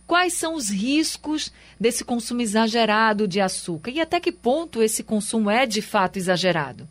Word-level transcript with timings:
Quais 0.08 0.32
são 0.32 0.54
os 0.54 0.70
riscos 0.70 1.52
desse 1.78 2.02
consumo 2.02 2.40
exagerado 2.40 3.28
de 3.28 3.42
açúcar 3.42 3.90
e 3.90 4.00
até 4.00 4.18
que 4.18 4.32
ponto 4.32 4.82
esse 4.82 5.04
consumo 5.04 5.50
é 5.50 5.66
de 5.66 5.82
fato 5.82 6.16
exagerado? 6.16 6.88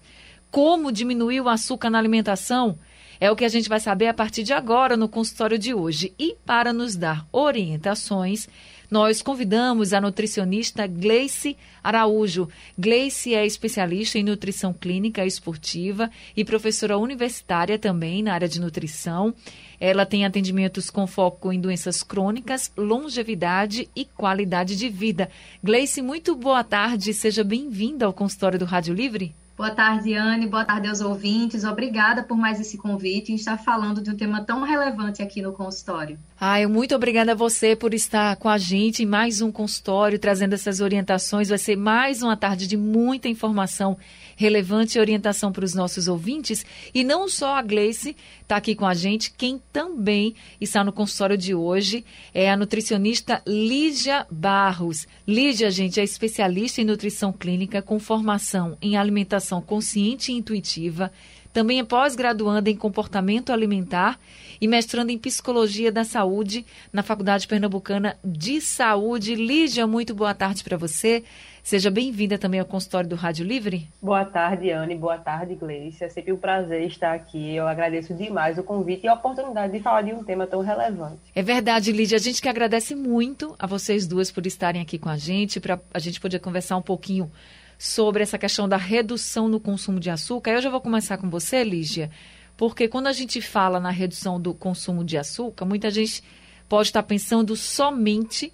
Como 0.52 0.91
diminuir 0.91 1.41
o 1.41 1.50
açúcar 1.50 1.90
na 1.90 1.98
alimentação? 1.98 2.77
É 3.20 3.32
o 3.32 3.36
que 3.36 3.44
a 3.44 3.50
gente 3.50 3.68
vai 3.68 3.80
saber 3.80 4.05
a 4.05 4.14
partir 4.14 4.44
de 4.44 4.54
agora 4.54 4.96
no 4.96 5.10
consultório 5.10 5.58
de 5.58 5.74
hoje. 5.74 6.14
E 6.20 6.38
para 6.46 6.72
nos 6.72 6.96
dar 6.96 7.26
orientações, 7.32 8.48
nós 8.90 9.20
convidamos 9.20 9.94
a 9.94 9.99
nutricionista 9.99 10.86
Gleice 10.86 11.58
Araújo. 11.84 12.48
Gleice 12.77 13.34
é 13.34 13.48
especialista 13.48 14.20
em 14.20 14.24
nutrição 14.24 14.72
clínica 14.72 15.26
esportiva 15.26 16.12
e 16.36 16.46
professora 16.46 16.99
universitária 16.99 17.80
também 17.80 18.22
na 18.22 18.36
área 18.36 18.48
de 18.48 18.62
nutrição. 18.62 19.34
Ela 19.80 20.05
tem 20.05 20.26
atendimentos 20.26 20.90
com 20.90 21.05
foco 21.05 21.54
em 21.54 21.62
doenças 21.62 22.02
crônicas, 22.02 22.72
longevidade 22.76 23.90
e 23.95 24.05
qualidade 24.05 24.76
de 24.76 24.90
vida. 24.90 25.30
Gleice, 25.63 26.02
muito 26.02 26.35
boa 26.35 26.63
tarde. 26.63 27.13
Seja 27.13 27.43
bem-vinda 27.43 28.05
ao 28.05 28.13
consultório 28.13 28.57
do 28.57 28.65
Rádio 28.65 28.93
Livre. 28.93 29.35
Boa 29.57 29.71
tarde, 29.71 30.13
Anne. 30.13 30.46
Boa 30.46 30.63
tarde 30.63 30.87
aos 30.87 31.02
ouvintes. 31.02 31.63
Obrigada 31.63 32.21
por 32.21 32.37
mais 32.37 32.60
esse 32.60 32.77
convite 32.77 33.32
e 33.32 33.35
estar 33.35 33.57
falando 33.57 34.02
de 34.02 34.12
um 34.12 34.15
tema 34.15 34.43
tão 34.43 34.62
relevante 34.62 35.24
aqui 35.24 35.41
no 35.41 35.52
consultório. 35.52 36.20
Ai, 36.40 36.68
muito 36.68 36.93
obrigada 36.93 37.32
a 37.32 37.35
você 37.35 37.76
por 37.76 37.96
estar 37.96 38.35
com 38.35 38.48
a 38.48 38.60
gente 38.60 39.02
em 39.02 39.07
mais 39.07 39.41
um 39.41 39.52
consultório, 39.52 40.20
trazendo 40.20 40.54
essas 40.54 40.80
orientações. 40.82 41.49
Vai 41.49 41.57
ser 41.57 41.76
mais 41.76 42.21
uma 42.21 42.38
tarde 42.38 42.68
de 42.68 42.77
muita 42.77 43.27
informação 43.27 43.98
relevante 44.35 44.98
e 44.98 45.02
orientação 45.02 45.52
para 45.52 45.65
os 45.65 45.74
nossos 45.74 46.08
ouvintes. 46.08 46.63
E 46.93 47.04
não 47.04 47.27
só 47.27 47.55
a 47.55 47.62
Gleice 47.63 48.15
está 48.43 48.55
aqui 48.55 48.76
com 48.76 48.85
a 48.85 48.93
gente, 48.93 49.34
quem 49.35 49.60
também 49.74 50.35
está 50.62 50.84
no 50.84 50.93
consultório 50.93 51.35
de 51.35 51.55
hoje 51.55 52.05
é 52.32 52.52
a 52.52 52.55
nutricionista 52.55 53.41
Lígia 53.48 54.27
Barros. 54.30 55.08
Lígia, 55.27 55.71
gente, 55.71 55.99
é 55.99 56.04
especialista 56.04 56.80
em 56.80 56.85
nutrição 56.85 57.34
clínica 57.34 57.82
com 57.82 57.99
formação 57.99 58.77
em 58.80 58.96
alimentação 58.96 59.60
consciente 59.60 60.32
e 60.32 60.35
intuitiva. 60.35 61.12
Também 61.53 61.79
é 61.79 61.84
pós-graduanda 61.84 62.70
em 62.70 62.76
comportamento 62.76 63.51
alimentar 63.51 64.19
e 64.59 64.67
mestrando 64.67 65.12
em 65.12 65.17
psicologia 65.17 65.91
da 65.91 66.03
saúde 66.03 66.66
na 66.91 67.03
Faculdade 67.03 67.47
Pernambucana 67.47 68.17
de 68.23 68.59
Saúde. 68.62 69.35
Lígia, 69.35 69.85
muito 69.88 70.13
boa 70.13 70.34
tarde 70.34 70.63
para 70.63 70.78
você. 70.78 71.23
Seja 71.68 71.91
bem-vinda 71.91 72.38
também 72.38 72.62
ao 72.62 72.66
consultório 72.66 73.09
do 73.09 73.18
Rádio 73.18 73.45
Livre. 73.45 73.90
Boa 74.01 74.23
tarde, 74.23 74.72
Anne. 74.72 74.95
Boa 74.95 75.18
tarde, 75.18 75.53
Gleice. 75.53 76.01
É 76.01 76.07
sempre 76.07 76.31
um 76.31 76.38
prazer 76.38 76.81
estar 76.84 77.13
aqui. 77.13 77.53
Eu 77.53 77.68
agradeço 77.68 78.13
demais 78.13 78.57
o 78.57 78.63
convite 78.63 79.03
e 79.03 79.09
a 79.09 79.13
oportunidade 79.13 79.73
de 79.73 79.81
falar 79.81 80.03
de 80.03 80.13
um 80.13 80.23
tema 80.23 80.47
tão 80.47 80.62
relevante. 80.62 81.19
É 81.35 81.41
verdade, 81.41 81.91
Lídia. 81.91 82.16
A 82.16 82.22
gente 82.22 82.41
que 82.41 82.47
agradece 82.47 82.95
muito 82.95 83.53
a 83.59 83.68
vocês 83.68 84.07
duas 84.07 84.31
por 84.31 84.45
estarem 84.45 84.81
aqui 84.81 84.97
com 84.97 85.09
a 85.09 85.18
gente, 85.18 85.59
para 85.59 85.78
a 85.94 86.00
gente 86.00 86.22
poder 86.22 86.40
conversar 86.40 86.78
um 86.78 86.81
pouquinho 86.81 87.29
sobre 87.78 88.24
essa 88.24 88.38
questão 88.38 88.68
da 88.68 88.78
redução 88.78 89.47
no 89.47 89.59
consumo 89.59 90.00
de 90.00 90.09
açúcar. 90.09 90.52
Eu 90.52 90.62
já 90.62 90.70
vou 90.70 90.81
começar 90.81 91.18
com 91.18 91.30
você, 91.30 91.64
Lígia, 91.64 92.10
porque 92.56 92.88
quando 92.88 93.08
a 93.08 93.14
gente 93.14 93.42
fala 93.42 93.80
na 93.80 93.92
redução 93.92 94.42
do 94.42 94.54
consumo 94.54 95.04
de 95.04 95.18
açúcar, 95.18 95.66
muita 95.66 95.92
gente 95.92 96.24
pode 96.68 96.90
estar 96.90 97.04
pensando 97.04 97.56
somente 97.56 98.52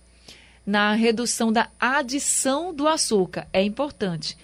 na 0.65 0.93
redução 0.93 1.51
da 1.51 1.69
adição 1.79 2.73
do 2.73 2.87
açúcar. 2.87 3.47
É 3.51 3.61
importante. 3.61 4.37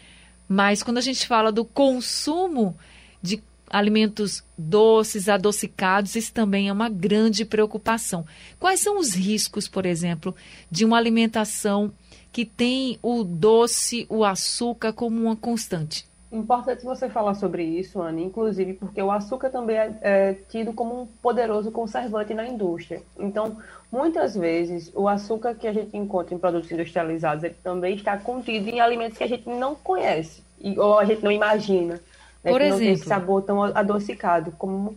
Mas 0.48 0.82
quando 0.82 0.98
a 0.98 1.02
gente 1.02 1.28
fala 1.28 1.52
do 1.52 1.64
consumo 1.64 2.76
de 3.22 3.42
alimentos 3.70 4.44
doces, 4.58 5.30
adocicados, 5.30 6.16
isso 6.16 6.34
também 6.34 6.70
é 6.70 6.74
uma 6.74 6.90
grande 6.90 7.46
preocupação. 7.46 8.26
Quais 8.60 8.80
são 8.80 8.98
os 8.98 9.14
riscos, 9.14 9.68
por 9.68 9.86
exemplo, 9.86 10.36
de 10.72 10.84
uma 10.84 10.98
alimentação 10.98 11.94
que 12.32 12.46
tem 12.46 12.98
o 13.02 13.24
doce, 13.24 14.06
o 14.10 14.24
açúcar 14.24 14.94
como 14.94 15.22
uma 15.22 15.36
constante? 15.36 16.10
Importante 16.32 16.86
você 16.86 17.10
falar 17.10 17.34
sobre 17.34 17.64
isso, 17.64 18.00
Anne, 18.00 18.24
inclusive 18.24 18.76
porque 18.76 19.02
o 19.02 19.10
açúcar 19.10 19.50
também 19.50 19.78
é, 19.78 19.98
é, 20.02 20.34
tido 20.48 20.72
como 20.74 21.02
um 21.02 21.06
poderoso 21.08 21.72
conservante 21.72 22.36
na 22.36 22.48
indústria. 22.48 23.02
Então, 23.18 23.58
muitas 23.92 24.36
vezes, 24.36 24.92
o 24.94 25.08
açúcar 25.08 25.56
que 25.56 25.68
a 25.68 25.74
gente 25.74 25.98
encontra 25.98 26.36
em 26.36 26.38
produtos 26.38 26.72
industrializados 26.72 27.44
ele 27.44 27.56
também 27.64 27.96
está 27.96 28.16
contido 28.16 28.70
em 28.70 28.80
alimentos 28.80 29.18
que 29.18 29.24
a 29.24 29.28
gente 29.28 29.50
não 29.50 29.74
conhece 29.74 30.44
ou 30.78 31.00
a 31.00 31.06
gente 31.06 31.24
não 31.24 31.32
imagina. 31.32 31.96
Né, 32.44 32.52
Por 32.52 32.60
que 32.60 32.68
exemplo? 32.68 32.70
não 32.70 32.78
tem 32.78 32.94
esse 32.94 33.06
sabor 33.06 33.42
tão 33.42 33.64
adocicado, 33.64 34.52
como 34.52 34.96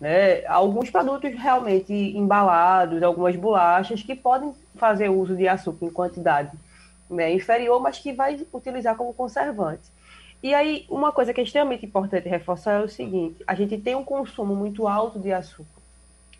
né, 0.00 0.46
alguns 0.46 0.90
produtos 0.90 1.32
realmente 1.34 1.92
embalados, 1.92 3.02
algumas 3.02 3.34
bolachas 3.34 4.00
que 4.00 4.14
podem 4.14 4.54
fazer 4.76 5.08
uso 5.08 5.34
de 5.34 5.48
açúcar 5.48 5.86
em 5.86 5.90
quantidade 5.90 6.52
né, 7.08 7.32
inferior, 7.32 7.80
mas 7.80 7.98
que 7.98 8.12
vai 8.12 8.46
utilizar 8.52 8.96
como 8.96 9.14
conservante. 9.14 9.90
E 10.42 10.54
aí, 10.54 10.86
uma 10.88 11.10
coisa 11.10 11.34
que 11.34 11.40
é 11.40 11.44
extremamente 11.44 11.84
importante 11.84 12.28
reforçar 12.28 12.80
é 12.80 12.84
o 12.84 12.88
seguinte: 12.88 13.42
a 13.46 13.54
gente 13.54 13.76
tem 13.78 13.94
um 13.94 14.04
consumo 14.04 14.54
muito 14.54 14.86
alto 14.86 15.18
de 15.18 15.32
açúcar. 15.32 15.78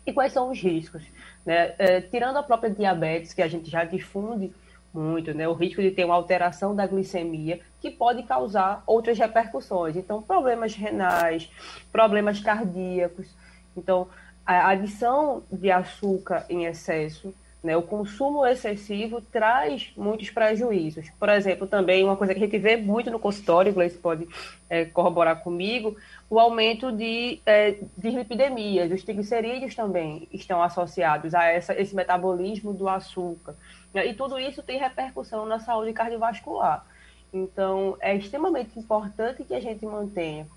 E 0.05 0.13
quais 0.13 0.31
são 0.31 0.49
os 0.49 0.59
riscos? 0.59 1.03
Né? 1.45 1.75
É, 1.77 2.01
tirando 2.01 2.37
a 2.37 2.43
própria 2.43 2.69
diabetes, 2.69 3.33
que 3.33 3.41
a 3.41 3.47
gente 3.47 3.69
já 3.69 3.83
difunde 3.83 4.53
muito, 4.93 5.33
né? 5.33 5.47
o 5.47 5.53
risco 5.53 5.81
de 5.81 5.91
ter 5.91 6.05
uma 6.05 6.15
alteração 6.15 6.75
da 6.75 6.87
glicemia, 6.87 7.59
que 7.79 7.91
pode 7.91 8.23
causar 8.23 8.83
outras 8.87 9.19
repercussões. 9.19 9.95
Então, 9.95 10.21
problemas 10.21 10.73
renais, 10.73 11.49
problemas 11.91 12.39
cardíacos. 12.39 13.27
Então, 13.75 14.07
a 14.45 14.69
adição 14.69 15.43
de 15.51 15.69
açúcar 15.69 16.45
em 16.49 16.65
excesso 16.65 17.33
né? 17.61 17.75
O 17.75 17.81
consumo 17.81 18.45
excessivo 18.45 19.21
traz 19.21 19.91
muitos 19.97 20.29
prejuízos. 20.29 21.09
Por 21.19 21.29
exemplo, 21.29 21.67
também 21.67 22.03
uma 22.03 22.15
coisa 22.15 22.33
que 22.33 22.39
a 22.39 22.43
gente 22.43 22.57
vê 22.57 22.77
muito 22.77 23.11
no 23.11 23.19
consultório, 23.19 23.71
o 23.71 23.75
Gleice 23.75 23.97
pode 23.97 24.27
é, 24.69 24.85
corroborar 24.85 25.43
comigo, 25.43 25.95
o 26.29 26.39
aumento 26.39 26.91
de 26.91 27.41
é, 27.45 27.75
dislipidemias. 27.97 28.91
Os 28.91 29.03
triglicerídeos 29.03 29.75
também 29.75 30.27
estão 30.31 30.63
associados 30.63 31.35
a 31.35 31.45
essa, 31.45 31.79
esse 31.79 31.93
metabolismo 31.93 32.73
do 32.73 32.87
açúcar. 32.87 33.55
Né? 33.93 34.07
E 34.07 34.13
tudo 34.13 34.39
isso 34.39 34.63
tem 34.63 34.79
repercussão 34.79 35.45
na 35.45 35.59
saúde 35.59 35.91
cardiovascular. 35.91 36.85
Então, 37.33 37.95
é 37.99 38.15
extremamente 38.15 38.79
importante 38.79 39.43
que 39.43 39.53
a 39.53 39.59
gente 39.59 39.85
mantenha 39.85 40.47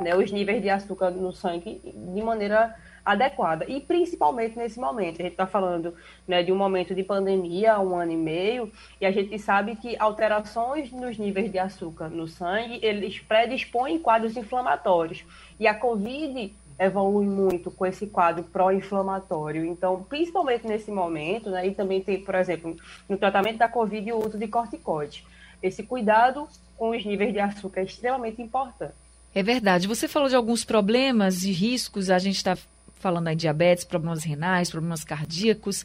né, 0.00 0.14
os 0.16 0.30
níveis 0.30 0.60
de 0.60 0.68
açúcar 0.68 1.10
no 1.10 1.32
sangue 1.32 1.80
de 1.84 2.22
maneira 2.22 2.74
adequada. 3.04 3.64
E 3.68 3.80
principalmente 3.80 4.56
nesse 4.56 4.80
momento. 4.80 5.20
A 5.20 5.24
gente 5.24 5.32
está 5.32 5.46
falando 5.46 5.94
né, 6.26 6.42
de 6.42 6.50
um 6.50 6.56
momento 6.56 6.94
de 6.94 7.02
pandemia, 7.02 7.78
um 7.78 7.94
ano 7.94 8.12
e 8.12 8.16
meio, 8.16 8.72
e 9.00 9.04
a 9.04 9.10
gente 9.10 9.38
sabe 9.38 9.76
que 9.76 9.96
alterações 9.98 10.90
nos 10.90 11.18
níveis 11.18 11.52
de 11.52 11.58
açúcar 11.58 12.08
no 12.08 12.26
sangue, 12.26 12.78
eles 12.82 13.18
predispõem 13.20 13.98
quadros 13.98 14.36
inflamatórios. 14.36 15.24
E 15.60 15.66
a 15.66 15.74
Covid 15.74 16.54
evolui 16.78 17.26
muito 17.26 17.70
com 17.70 17.86
esse 17.86 18.06
quadro 18.06 18.42
pró-inflamatório. 18.44 19.64
Então, 19.64 20.02
principalmente 20.02 20.66
nesse 20.66 20.90
momento, 20.90 21.50
né, 21.50 21.66
e 21.66 21.74
também 21.74 22.00
tem, 22.00 22.20
por 22.20 22.34
exemplo, 22.34 22.74
no 23.08 23.16
tratamento 23.16 23.58
da 23.58 23.68
Covid, 23.68 24.12
o 24.12 24.26
uso 24.26 24.38
de 24.38 24.48
corticoides. 24.48 25.24
Esse 25.62 25.82
cuidado 25.82 26.48
com 26.76 26.90
os 26.90 27.04
níveis 27.04 27.32
de 27.32 27.38
açúcar 27.38 27.80
é 27.80 27.84
extremamente 27.84 28.42
importante. 28.42 29.03
É 29.34 29.42
verdade. 29.42 29.88
Você 29.88 30.06
falou 30.06 30.28
de 30.28 30.36
alguns 30.36 30.64
problemas 30.64 31.44
e 31.44 31.50
riscos, 31.50 32.08
a 32.08 32.18
gente 32.18 32.36
está 32.36 32.56
falando 32.94 33.28
aí 33.28 33.36
diabetes, 33.36 33.84
problemas 33.84 34.22
renais, 34.22 34.70
problemas 34.70 35.04
cardíacos. 35.04 35.84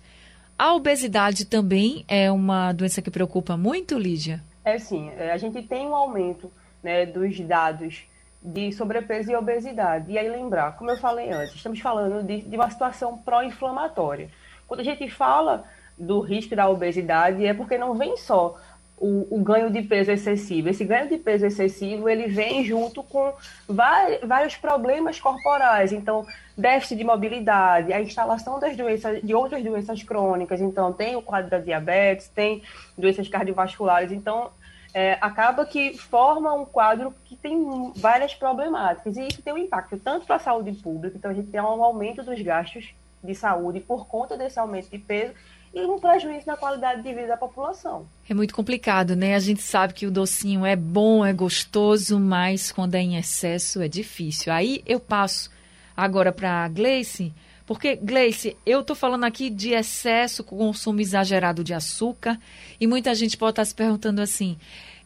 A 0.57 0.73
obesidade 0.73 1.45
também 1.45 2.05
é 2.07 2.31
uma 2.31 2.71
doença 2.73 3.01
que 3.01 3.09
preocupa 3.09 3.57
muito, 3.57 3.97
Lídia? 3.97 4.43
É 4.63 4.77
sim. 4.77 5.09
A 5.11 5.37
gente 5.37 5.61
tem 5.63 5.87
um 5.87 5.95
aumento 5.95 6.51
né, 6.83 7.05
dos 7.05 7.39
dados 7.39 8.03
de 8.41 8.71
sobrepeso 8.71 9.31
e 9.31 9.35
obesidade. 9.35 10.11
E 10.11 10.17
aí 10.17 10.29
lembrar, 10.29 10.77
como 10.77 10.91
eu 10.91 10.97
falei 10.97 11.31
antes, 11.31 11.55
estamos 11.55 11.79
falando 11.79 12.25
de, 12.25 12.41
de 12.41 12.55
uma 12.55 12.69
situação 12.69 13.17
pró-inflamatória. 13.17 14.29
Quando 14.67 14.81
a 14.81 14.83
gente 14.83 15.09
fala 15.09 15.65
do 15.97 16.21
risco 16.21 16.55
da 16.55 16.69
obesidade, 16.69 17.45
é 17.45 17.53
porque 17.53 17.77
não 17.77 17.95
vem 17.95 18.15
só 18.15 18.57
o, 18.99 19.27
o, 19.29 19.43
ganho 19.43 19.69
de 19.71 19.81
peso 19.81 20.11
excessivo. 20.11 20.69
Esse 20.69 20.83
ganho 20.83 21.07
de 21.07 21.17
peso 21.17 21.45
excessivo 21.45 22.09
ele 22.09 22.27
vem 22.27 22.63
junto 22.63 23.01
com 23.01 23.33
vários 23.67 24.55
problemas 24.57 25.19
corporais, 25.19 25.91
então 25.91 26.25
déficit 26.57 26.97
de 26.97 27.03
mobilidade, 27.03 27.93
a 27.93 28.01
instalação 28.01 28.59
das 28.59 28.75
doenças, 28.75 29.21
de 29.21 29.33
outras 29.33 29.63
doenças 29.63 30.03
crônicas, 30.03 30.59
então 30.59 30.91
tem 30.91 31.15
o 31.15 31.21
quadro 31.21 31.49
da 31.49 31.59
diabetes, 31.59 32.27
tem 32.27 32.61
doenças 32.97 33.27
cardiovasculares, 33.27 34.11
então 34.11 34.51
é, 34.93 35.17
acaba 35.21 35.65
que 35.65 35.97
forma 35.97 36.53
um 36.53 36.65
quadro 36.65 37.13
que 37.25 37.35
tem 37.35 37.93
várias 37.95 38.33
problemáticas. 38.33 39.15
E 39.17 39.27
isso 39.27 39.41
tem 39.41 39.53
um 39.53 39.57
impacto 39.57 39.97
tanto 39.97 40.25
para 40.25 40.35
a 40.35 40.39
saúde 40.39 40.73
pública, 40.73 41.17
então 41.17 41.31
a 41.31 41.33
gente 41.33 41.49
tem 41.49 41.61
um 41.61 41.83
aumento 41.83 42.23
dos 42.23 42.41
gastos 42.41 42.93
de 43.23 43.35
saúde 43.35 43.79
por 43.79 44.07
conta 44.07 44.37
desse 44.37 44.59
aumento 44.59 44.89
de 44.89 44.97
peso 44.97 45.33
e 45.73 45.85
um 45.85 45.99
prejuízo 45.99 46.47
na 46.47 46.57
qualidade 46.57 47.01
de 47.01 47.13
vida 47.13 47.27
da 47.27 47.37
população. 47.37 48.07
É 48.27 48.33
muito 48.33 48.53
complicado, 48.53 49.15
né? 49.15 49.35
A 49.35 49.39
gente 49.39 49.61
sabe 49.61 49.93
que 49.93 50.07
o 50.07 50.11
docinho 50.11 50.65
é 50.65 50.75
bom, 50.75 51.25
é 51.25 51.31
gostoso, 51.31 52.19
mas 52.19 52.71
quando 52.71 52.95
é 52.95 53.01
em 53.01 53.17
excesso 53.17 53.81
é 53.81 53.87
difícil. 53.87 54.51
Aí 54.51 54.81
eu 54.85 54.99
passo 54.99 55.49
agora 55.95 56.31
para 56.31 56.65
a 56.65 56.67
Gleice, 56.67 57.33
porque, 57.65 57.95
Gleice, 57.95 58.57
eu 58.65 58.81
estou 58.81 58.95
falando 58.95 59.25
aqui 59.25 59.49
de 59.49 59.73
excesso, 59.73 60.43
consumo 60.43 61.01
exagerado 61.01 61.63
de 61.63 61.73
açúcar, 61.73 62.39
e 62.79 62.87
muita 62.87 63.13
gente 63.13 63.37
pode 63.37 63.51
estar 63.51 63.61
tá 63.61 63.65
se 63.65 63.75
perguntando 63.75 64.21
assim: 64.21 64.57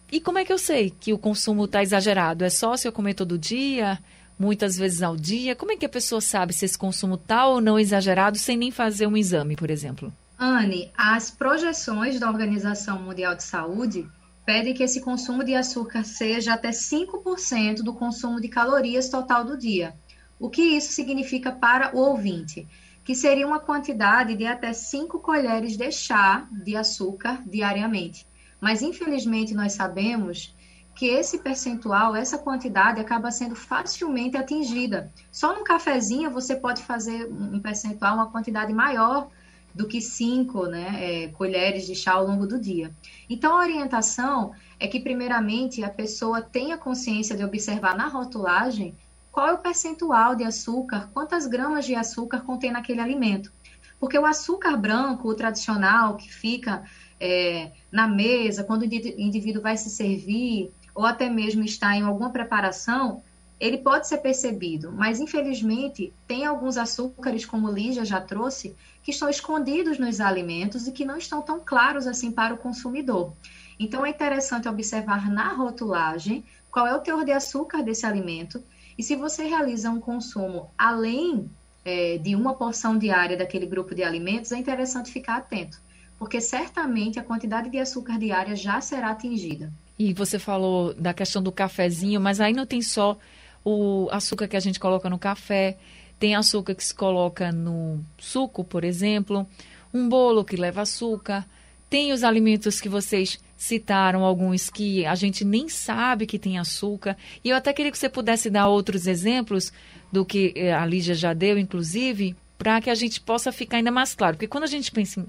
e 0.10 0.22
como 0.22 0.38
é 0.38 0.46
que 0.46 0.54
eu 0.54 0.58
sei 0.58 0.90
que 0.90 1.12
o 1.12 1.18
consumo 1.18 1.66
está 1.66 1.84
exagerado? 1.84 2.46
É 2.46 2.50
só 2.50 2.78
se 2.78 2.88
eu 2.88 2.92
comer 2.92 3.14
todo 3.14 3.38
dia? 3.38 4.00
muitas 4.38 4.76
vezes 4.78 5.02
ao 5.02 5.16
dia? 5.16 5.56
Como 5.56 5.72
é 5.72 5.78
que 5.78 5.86
a 5.86 5.90
pessoa 5.90 6.20
sabe 6.20 6.54
se 6.54 6.66
esse 6.66 6.78
consumo 6.78 7.16
está 7.16 7.46
ou 7.46 7.62
não 7.62 7.80
exagerado 7.80 8.38
sem 8.38 8.58
nem 8.58 8.72
fazer 8.72 9.08
um 9.08 9.16
exame, 9.16 9.56
por 9.56 9.70
exemplo? 9.70 10.12
Anne, 10.44 10.92
as 10.98 11.32
projeções 11.32 12.20
da 12.20 12.28
Organização 12.28 13.02
Mundial 13.02 13.34
de 13.34 13.44
Saúde 13.44 14.06
pedem 14.46 14.74
que 14.74 14.84
esse 14.84 15.00
consumo 15.00 15.42
de 15.42 15.56
açúcar 15.56 16.04
seja 16.04 16.54
até 16.54 16.72
5% 16.72 17.76
do 17.82 17.94
consumo 17.94 18.42
de 18.42 18.50
calorias 18.50 19.08
total 19.08 19.46
do 19.46 19.58
dia. 19.58 19.96
O 20.38 20.50
que 20.50 20.62
isso 20.62 20.92
significa 20.92 21.50
para 21.50 21.96
o 21.96 22.00
ouvinte? 22.00 22.68
Que 23.06 23.16
seria 23.16 23.48
uma 23.48 23.62
quantidade 23.62 24.36
de 24.36 24.46
até 24.46 24.74
5 24.74 25.18
colheres 25.20 25.78
de 25.78 25.90
chá 25.94 26.46
de 26.52 26.76
açúcar 26.76 27.42
diariamente. 27.48 28.28
Mas, 28.60 28.82
infelizmente, 28.82 29.54
nós 29.54 29.72
sabemos 29.72 30.54
que 30.94 31.06
esse 31.06 31.38
percentual, 31.38 32.18
essa 32.18 32.38
quantidade 32.38 33.00
acaba 33.00 33.32
sendo 33.32 33.56
facilmente 33.56 34.36
atingida. 34.36 35.10
Só 35.32 35.58
no 35.58 35.64
cafezinho 35.64 36.30
você 36.30 36.54
pode 36.54 36.84
fazer 36.84 37.32
um 37.32 37.62
percentual, 37.62 38.16
uma 38.16 38.30
quantidade 38.30 38.74
maior 38.74 39.30
do 39.74 39.88
que 39.88 40.00
cinco 40.02 40.68
né, 40.68 40.98
é, 41.00 41.28
colheres 41.30 41.86
de 41.86 41.96
chá 41.96 42.14
ao 42.14 42.26
longo 42.26 42.46
do 42.46 42.60
dia. 42.60 42.94
Então, 43.30 43.58
a 43.58 43.62
orientação 43.62 44.54
é 44.80 44.88
que, 44.88 45.00
primeiramente, 45.00 45.84
a 45.84 45.90
pessoa 45.90 46.42
tenha 46.42 46.78
consciência 46.78 47.36
de 47.36 47.44
observar 47.44 47.96
na 47.96 48.08
rotulagem 48.08 48.96
qual 49.32 49.48
é 49.48 49.54
o 49.54 49.58
percentual 49.58 50.36
de 50.36 50.44
açúcar, 50.44 51.10
quantas 51.12 51.48
gramas 51.48 51.86
de 51.86 51.96
açúcar 51.96 52.42
contém 52.42 52.72
naquele 52.72 53.02
alimento. 53.02 53.52
Porque 54.00 54.18
o 54.18 54.26
açúcar 54.26 54.78
branco, 54.78 55.28
o 55.28 55.34
tradicional, 55.34 56.18
que 56.18 56.32
fica 56.32 56.84
é, 57.20 57.72
na 57.92 58.08
mesa, 58.08 58.64
quando 58.64 58.84
o 58.84 58.86
indivíduo 58.86 59.62
vai 59.62 59.76
se 59.76 59.90
servir, 59.90 60.72
ou 60.94 61.06
até 61.06 61.30
mesmo 61.30 61.64
está 61.64 61.96
em 61.96 62.04
alguma 62.04 62.30
preparação, 62.30 63.24
ele 63.64 63.78
pode 63.78 64.10
ser 64.10 64.18
percebido, 64.18 64.92
mas 64.92 65.22
infelizmente 65.22 66.12
tem 66.28 66.46
alguns 66.46 66.76
açúcares, 66.76 67.46
como 67.46 67.72
Lígia 67.72 68.04
já 68.04 68.20
trouxe, 68.20 68.76
que 69.02 69.12
estão 69.12 69.30
escondidos 69.30 69.98
nos 69.98 70.20
alimentos 70.20 70.86
e 70.86 70.92
que 70.92 71.06
não 71.06 71.16
estão 71.16 71.42
tão 71.42 71.62
claros 71.62 72.06
assim 72.06 72.30
para 72.30 72.54
o 72.54 72.58
consumidor. 72.58 73.32
Então 73.80 74.06
é 74.06 74.10
interessante 74.10 74.68
observar 74.68 75.32
na 75.32 75.54
rotulagem 75.54 76.44
qual 76.70 76.86
é 76.86 76.94
o 76.94 77.00
teor 77.00 77.24
de 77.24 77.32
açúcar 77.32 77.82
desse 77.82 78.06
alimento 78.06 78.62
e 78.98 79.02
se 79.02 79.16
você 79.16 79.46
realiza 79.46 79.90
um 79.90 80.02
consumo 80.02 80.70
além 80.78 81.50
é, 81.86 82.18
de 82.18 82.36
uma 82.36 82.56
porção 82.56 82.98
diária 82.98 83.38
daquele 83.38 83.66
grupo 83.66 83.96
de 83.96 84.04
alimentos, 84.04 84.52
é 84.52 84.58
interessante 84.58 85.10
ficar 85.10 85.38
atento, 85.38 85.80
porque 86.20 86.42
certamente 86.42 87.18
a 87.18 87.24
quantidade 87.24 87.70
de 87.70 87.80
açúcar 87.80 88.20
diária 88.20 88.58
já 88.58 88.82
será 88.82 89.12
atingida. 89.12 89.72
E 89.98 90.14
você 90.14 90.38
falou 90.38 90.94
da 90.94 91.14
questão 91.14 91.42
do 91.42 91.52
cafezinho, 91.52 92.20
mas 92.20 92.42
aí 92.42 92.52
não 92.52 92.66
tem 92.66 92.82
só 92.82 93.18
o 93.64 94.08
açúcar 94.12 94.48
que 94.48 94.58
a 94.58 94.60
gente 94.60 94.80
coloca 94.80 95.10
no 95.10 95.20
café, 95.20 95.78
tem 96.20 96.36
açúcar 96.36 96.76
que 96.76 96.84
se 96.84 96.94
coloca 96.94 97.52
no 97.52 98.04
suco, 98.18 98.64
por 98.64 98.84
exemplo, 98.84 99.48
um 99.94 100.08
bolo 100.08 100.44
que 100.44 100.56
leva 100.56 100.82
açúcar, 100.82 101.46
tem 101.90 102.12
os 102.12 102.24
alimentos 102.24 102.82
que 102.82 102.90
vocês 102.90 103.40
citaram, 103.56 104.24
alguns 104.24 104.70
que 104.70 105.06
a 105.06 105.16
gente 105.16 105.46
nem 105.46 105.70
sabe 105.70 106.26
que 106.26 106.40
tem 106.40 106.58
açúcar. 106.58 107.16
E 107.44 107.50
eu 107.50 107.56
até 107.56 107.72
queria 107.72 107.92
que 107.92 107.98
você 107.98 108.10
pudesse 108.10 108.50
dar 108.50 108.68
outros 108.68 109.06
exemplos 109.06 109.72
do 110.12 110.26
que 110.26 110.54
eh, 110.56 110.74
a 110.74 110.86
Lígia 110.86 111.14
já 111.14 111.34
deu, 111.34 111.58
inclusive, 111.58 112.36
para 112.58 112.82
que 112.82 112.90
a 112.90 112.96
gente 112.96 113.22
possa 113.22 113.52
ficar 113.52 113.78
ainda 113.78 113.92
mais 113.92 114.16
claro. 114.16 114.36
Porque 114.36 114.48
quando 114.48 114.64
a 114.64 114.68
gente 114.68 114.92
pensa 114.92 115.20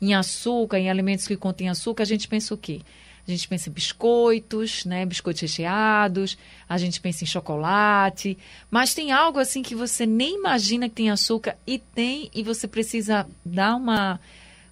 em, 0.00 0.08
em 0.08 0.14
açúcar, 0.14 0.78
em 0.78 0.88
alimentos 0.90 1.26
que 1.26 1.36
contêm 1.36 1.68
açúcar, 1.68 2.02
a 2.02 2.06
gente 2.06 2.26
pensa 2.26 2.54
o 2.54 2.58
quê? 2.58 2.80
A 3.26 3.30
gente 3.30 3.48
pensa 3.48 3.68
em 3.68 3.72
biscoitos, 3.72 4.84
né? 4.84 5.04
Biscoitos 5.04 5.42
recheados, 5.42 6.38
a 6.68 6.78
gente 6.78 7.00
pensa 7.00 7.24
em 7.24 7.26
chocolate, 7.26 8.38
mas 8.70 8.94
tem 8.94 9.10
algo 9.10 9.38
assim 9.38 9.62
que 9.62 9.74
você 9.74 10.06
nem 10.06 10.36
imagina 10.36 10.88
que 10.88 10.94
tem 10.94 11.10
açúcar 11.10 11.56
e 11.66 11.78
tem 11.78 12.30
e 12.34 12.42
você 12.42 12.68
precisa 12.68 13.26
dar 13.44 13.74
uma 13.74 14.20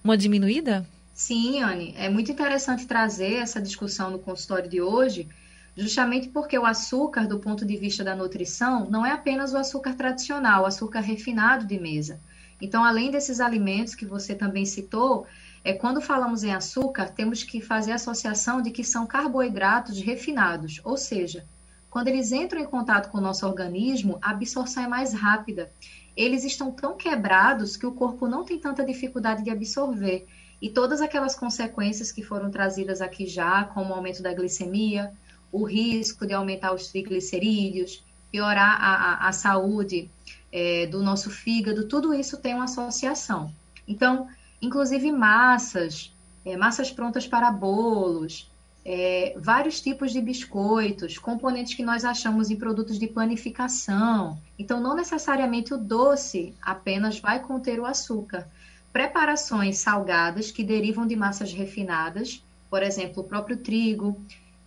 uma 0.05 0.17
diminuída? 0.19 0.87
Sim, 1.15 1.63
Anne, 1.63 1.95
é 1.97 2.11
muito 2.11 2.31
interessante 2.31 2.87
trazer 2.87 3.35
essa 3.35 3.63
discussão 3.63 4.11
no 4.11 4.19
consultório 4.19 4.69
de 4.69 4.83
hoje, 4.83 5.29
justamente 5.77 6.29
porque 6.29 6.59
o 6.59 6.67
açúcar, 6.67 7.27
do 7.27 7.39
ponto 7.39 7.65
de 7.65 7.77
vista 7.77 8.05
da 8.05 8.15
nutrição, 8.15 8.91
não 8.91 9.07
é 9.07 9.13
apenas 9.13 9.53
o 9.53 9.57
açúcar 9.57 9.95
tradicional, 9.95 10.65
o 10.65 10.67
açúcar 10.67 11.01
refinado 11.01 11.67
de 11.67 11.79
mesa. 11.79 12.21
Então, 12.61 12.85
além 12.85 13.11
desses 13.11 13.41
alimentos 13.41 13.95
que 13.95 14.05
você 14.05 14.35
também 14.35 14.65
citou, 14.65 15.27
é, 15.65 15.73
quando 15.73 16.01
falamos 16.01 16.45
em 16.45 16.53
açúcar, 16.53 17.09
temos 17.09 17.43
que 17.43 17.61
fazer 17.61 17.93
associação 17.93 18.61
de 18.61 18.71
que 18.71 18.85
são 18.85 19.07
carboidratos 19.07 19.99
refinados, 19.99 20.81
ou 20.85 20.97
seja, 20.99 21.47
quando 21.89 22.09
eles 22.09 22.33
entram 22.33 22.61
em 22.61 22.67
contato 22.67 23.09
com 23.09 23.19
o 23.19 23.21
nosso 23.21 23.47
organismo, 23.47 24.19
a 24.21 24.33
absorção 24.33 24.83
é 24.83 24.89
mais 24.89 25.15
rápida. 25.15 25.71
Eles 26.17 26.45
estão 26.45 26.73
tão 26.73 26.97
quebrados 26.97 27.77
que 27.77 27.87
o 27.87 27.93
corpo 27.93 28.27
não 28.27 28.45
tem 28.45 28.59
tanta 28.59 28.85
dificuldade 28.85 29.45
de 29.45 29.51
absorver. 29.51 30.27
E 30.61 30.69
todas 30.69 31.01
aquelas 31.01 31.37
consequências 31.37 32.11
que 32.11 32.21
foram 32.21 32.51
trazidas 32.51 33.01
aqui 33.01 33.29
já, 33.29 33.63
como 33.63 33.91
o 33.91 33.95
aumento 33.95 34.25
da 34.25 34.35
glicemia, 34.35 35.13
o 35.53 35.63
risco 35.63 36.27
de 36.27 36.33
aumentar 36.33 36.75
os 36.75 36.89
triglicerídeos, 36.89 38.05
piorar 38.29 38.77
a, 38.83 38.95
a, 38.95 39.29
a 39.29 39.33
saúde 39.33 40.11
é, 40.51 40.87
do 40.89 41.01
nosso 41.01 41.31
fígado, 41.31 41.87
tudo 41.87 42.13
isso 42.13 42.39
tem 42.39 42.55
uma 42.55 42.65
associação. 42.65 43.55
Então, 43.87 44.27
inclusive 44.65 45.13
massas, 45.13 46.13
é, 46.45 46.57
massas 46.57 46.91
prontas 46.91 47.27
para 47.27 47.51
bolos, 47.51 48.51
é, 48.85 49.35
vários 49.39 49.81
tipos 49.81 50.13
de 50.13 50.21
biscoitos, 50.21 51.19
componentes 51.19 51.75
que 51.75 51.83
nós 51.83 52.05
achamos 52.05 52.51
em 52.51 52.57
produtos 52.57 52.99
de 52.99 53.07
panificação. 53.07 54.39
Então, 54.59 54.81
não 54.81 54.95
necessariamente 54.95 55.73
o 55.73 55.79
doce 55.79 56.55
apenas 56.61 57.19
vai 57.19 57.41
conter 57.41 57.81
o 57.81 57.87
açúcar. 57.87 58.47
Preparações 58.93 59.79
salgadas 59.79 60.51
que 60.51 60.63
derivam 60.63 61.07
de 61.07 61.17
massas 61.17 61.53
refinadas, 61.53 62.43
por 62.71 62.83
exemplo, 62.83 63.23
o 63.23 63.27
próprio 63.27 63.57
trigo, 63.57 64.21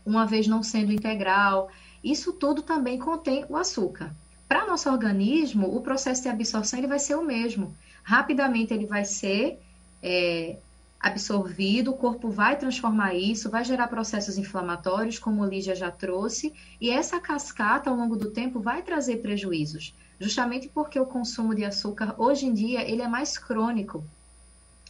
uma 0.06 0.26
vez 0.26 0.48
não 0.48 0.64
sendo 0.64 0.92
integral, 0.92 1.70
isso 2.04 2.34
tudo 2.34 2.62
também 2.62 2.98
contém 2.98 3.46
o 3.50 3.56
açúcar. 3.56 4.14
Para 4.48 4.66
nosso 4.66 4.90
organismo, 4.90 5.76
o 5.76 5.82
processo 5.82 6.24
de 6.24 6.30
absorção 6.30 6.80
ele 6.80 6.88
vai 6.88 7.00
ser 7.00 7.16
o 7.16 7.24
mesmo. 7.24 7.76
Rapidamente 8.04 8.74
ele 8.74 8.86
vai 8.86 9.04
ser 9.04 9.60
é, 10.08 10.58
absorvido, 11.00 11.92
o 11.92 11.98
corpo 11.98 12.30
vai 12.30 12.58
transformar 12.58 13.14
isso, 13.14 13.50
vai 13.50 13.64
gerar 13.64 13.88
processos 13.88 14.38
inflamatórios, 14.38 15.20
como 15.20 15.42
o 15.42 15.46
Lígia 15.46 15.76
já 15.76 15.92
trouxe, 15.92 16.54
e 16.80 16.90
essa 16.90 17.20
cascata, 17.20 17.90
ao 17.90 17.96
longo 17.96 18.16
do 18.16 18.32
tempo, 18.32 18.62
vai 18.62 18.82
trazer 18.82 19.18
prejuízos, 19.18 19.94
justamente 20.18 20.70
porque 20.70 20.98
o 20.98 21.06
consumo 21.06 21.54
de 21.54 21.66
açúcar, 21.66 22.16
hoje 22.18 22.46
em 22.46 22.54
dia, 22.54 22.90
ele 22.90 23.02
é 23.02 23.08
mais 23.08 23.38
crônico, 23.38 24.04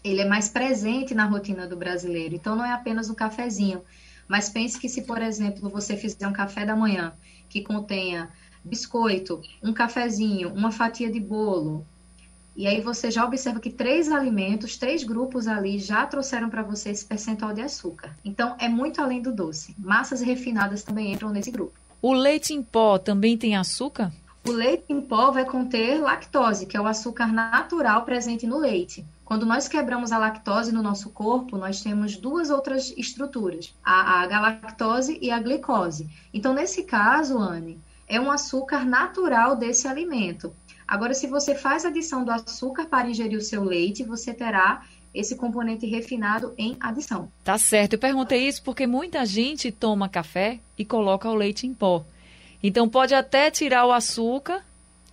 ele 0.04 0.22
é 0.22 0.26
mais 0.26 0.48
presente 0.48 1.16
na 1.16 1.26
rotina 1.26 1.68
do 1.68 1.76
brasileiro, 1.76 2.36
então 2.36 2.56
não 2.56 2.64
é 2.64 2.72
apenas 2.72 3.10
o 3.10 3.16
cafezinho, 3.16 3.82
mas 4.28 4.50
pense 4.50 4.80
que 4.80 4.88
se, 4.88 5.02
por 5.02 5.22
exemplo, 5.22 5.68
você 5.68 5.98
fizer 5.98 6.28
um 6.28 6.34
café 6.34 6.64
da 6.64 6.76
manhã 6.76 7.14
que 7.50 7.62
contenha 7.62 8.30
biscoito, 8.64 9.42
um 9.64 9.74
cafezinho, 9.74 10.54
uma 10.54 10.72
fatia 10.72 11.12
de 11.12 11.20
bolo, 11.20 11.86
e 12.58 12.66
aí 12.66 12.82
você 12.82 13.12
já 13.12 13.24
observa 13.24 13.60
que 13.60 13.70
três 13.70 14.12
alimentos, 14.12 14.78
três 14.78 15.04
grupos 15.04 15.48
ali 15.48 15.78
já 15.78 16.04
trouxeram 16.08 16.50
para 16.50 16.64
você 16.64 16.90
esse 16.90 17.06
percentual 17.06 17.54
de 17.54 17.62
açúcar. 17.62 18.18
Então 18.26 18.56
é 18.58 18.68
muito 18.68 19.00
além 19.00 19.22
do 19.22 19.32
doce. 19.32 19.76
Massas 19.78 20.22
refinadas 20.22 20.82
também 20.82 21.14
entram 21.14 21.30
nesse 21.30 21.52
grupo. 21.52 21.74
O 22.02 22.14
leite 22.14 22.56
em 22.56 22.64
pó 22.64 22.98
também 22.98 23.38
tem 23.38 23.56
açúcar? 23.56 24.12
O 24.44 24.52
leite 24.52 24.86
em 24.90 25.00
pó 25.00 25.30
vai 25.30 25.46
conter 25.46 26.00
lactose, 26.02 26.66
que 26.66 26.76
é 26.76 26.82
o 26.82 26.88
açúcar 26.88 27.28
natural 27.28 28.04
presente 28.04 28.48
no 28.48 28.58
leite. 28.58 29.06
Quando 29.24 29.46
nós 29.46 29.68
quebramos 29.68 30.12
a 30.12 30.18
lactose 30.18 30.72
no 30.72 30.82
nosso 30.82 31.12
corpo, 31.12 31.58
nós 31.58 31.82
temos 31.82 32.18
duas 32.18 32.50
outras 32.50 32.92
estruturas, 32.98 33.76
a, 33.84 34.22
a 34.22 34.26
galactose 34.26 35.20
e 35.22 35.30
a 35.30 35.40
glicose. 35.40 36.10
Então, 36.34 36.56
nesse 36.56 36.84
caso, 36.84 37.38
Anne, 37.38 37.80
é 38.08 38.20
um 38.20 38.32
açúcar 38.32 38.86
natural 38.86 39.56
desse 39.56 39.88
alimento. 39.88 40.56
Agora, 40.88 41.14
se 41.14 41.28
você 41.28 41.54
faz 41.54 41.84
adição 41.84 42.24
do 42.24 42.32
açúcar 42.32 42.86
para 42.86 43.10
ingerir 43.10 43.38
o 43.38 43.42
seu 43.42 43.64
leite, 43.64 44.04
você 44.04 44.34
terá 44.34 44.84
esse 45.14 45.36
componente 45.36 45.86
refinado 45.86 46.54
em 46.58 46.78
adição. 46.80 47.30
Tá 47.44 47.58
certo. 47.58 47.94
Eu 47.94 48.00
perguntei 48.00 48.48
isso 48.48 48.62
porque 48.64 48.88
muita 48.88 49.26
gente 49.26 49.72
toma 49.72 50.08
café 50.08 50.60
e 50.78 50.86
coloca 50.86 51.30
o 51.30 51.36
leite 51.36 51.66
em 51.66 51.74
pó. 51.74 52.06
Então 52.62 52.88
pode 52.88 53.14
até 53.14 53.52
tirar 53.52 53.86
o 53.86 53.92
açúcar 53.92 54.64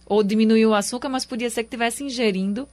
ou 0.06 0.22
diminuir 0.22 0.66
o 0.66 0.74
açúcar, 0.74 1.08
mas 1.08 1.24
podia 1.24 1.50
ser 1.50 1.62
que 1.62 1.68
estivesse 1.68 2.04
ingerindo 2.04 2.68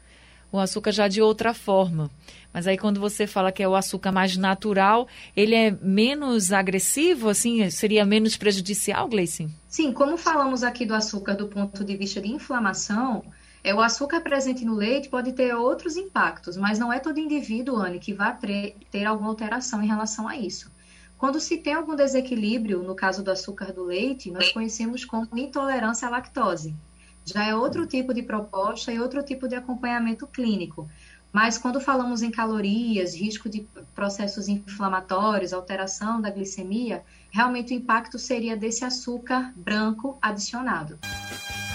o 0.52 0.60
açúcar 0.60 0.92
já 0.92 1.08
de 1.08 1.22
outra 1.22 1.54
forma. 1.54 2.12
Mas 2.54 2.68
aí 2.68 2.78
quando 2.78 3.00
você 3.00 3.26
fala 3.26 3.52
que 3.52 3.64
é 3.64 3.68
o 3.68 3.76
açúcar 3.76 4.12
mais 4.12 4.36
natural, 4.36 5.08
ele 5.36 5.56
é 5.56 5.72
menos 5.82 6.52
agressivo, 6.52 7.30
assim, 7.30 7.70
seria 7.70 8.06
menos 8.06 8.36
prejudicial, 8.36 9.08
Gleice? 9.08 9.50
Sim, 9.72 9.94
como 9.94 10.18
falamos 10.18 10.64
aqui 10.64 10.86
do 10.86 10.94
açúcar 10.94 11.34
do 11.34 11.48
ponto 11.48 11.86
de 11.86 11.96
vista 11.96 12.20
de 12.20 12.28
inflamação, 12.28 13.24
é, 13.64 13.74
o 13.74 13.80
açúcar 13.80 14.20
presente 14.20 14.66
no 14.66 14.76
leite 14.76 15.08
pode 15.08 15.32
ter 15.32 15.56
outros 15.56 15.96
impactos, 15.96 16.58
mas 16.58 16.78
não 16.78 16.92
é 16.92 17.00
todo 17.00 17.22
indivíduo, 17.22 17.78
Anne, 17.78 17.98
que 17.98 18.14
vai 18.14 18.38
ter, 18.38 19.06
alguma 19.06 19.30
alteração 19.30 19.82
em 19.82 19.88
relação 19.88 20.28
a 20.28 20.36
isso. 20.36 20.70
Quando 21.18 21.40
se 21.40 21.56
tem 21.56 21.74
algum 21.74 21.96
desequilíbrio, 21.96 22.84
no 22.84 22.94
caso 22.94 23.24
do 23.24 23.32
açúcar 23.32 23.72
do 23.72 23.86
leite, 23.86 24.30
nós 24.30 24.52
conhecemos 24.52 25.06
como 25.06 25.30
intolerância 25.38 26.06
à 26.06 26.12
lactose. 26.12 26.76
Já 27.24 27.46
é 27.46 27.56
outro 27.56 27.88
tipo 27.88 28.14
de 28.14 28.24
proposta 28.24 28.92
e 28.92 29.00
outro 29.00 29.24
tipo 29.24 29.48
de 29.48 29.56
acompanhamento 29.56 30.28
clínico. 30.28 30.90
Mas 31.32 31.58
quando 31.58 31.80
falamos 31.80 32.22
em 32.22 32.30
calorias, 32.30 33.16
risco 33.16 33.50
de 33.50 33.66
processos 33.96 34.48
inflamatórios, 34.50 35.54
alteração 35.54 36.20
da 36.20 36.30
glicemia, 36.30 37.04
realmente 37.30 37.74
o 37.74 37.78
impacto 37.78 38.20
seria 38.20 38.58
desse 38.58 38.84
açúcar 38.84 39.54
branco 39.56 40.18
adicionado. 40.22 41.00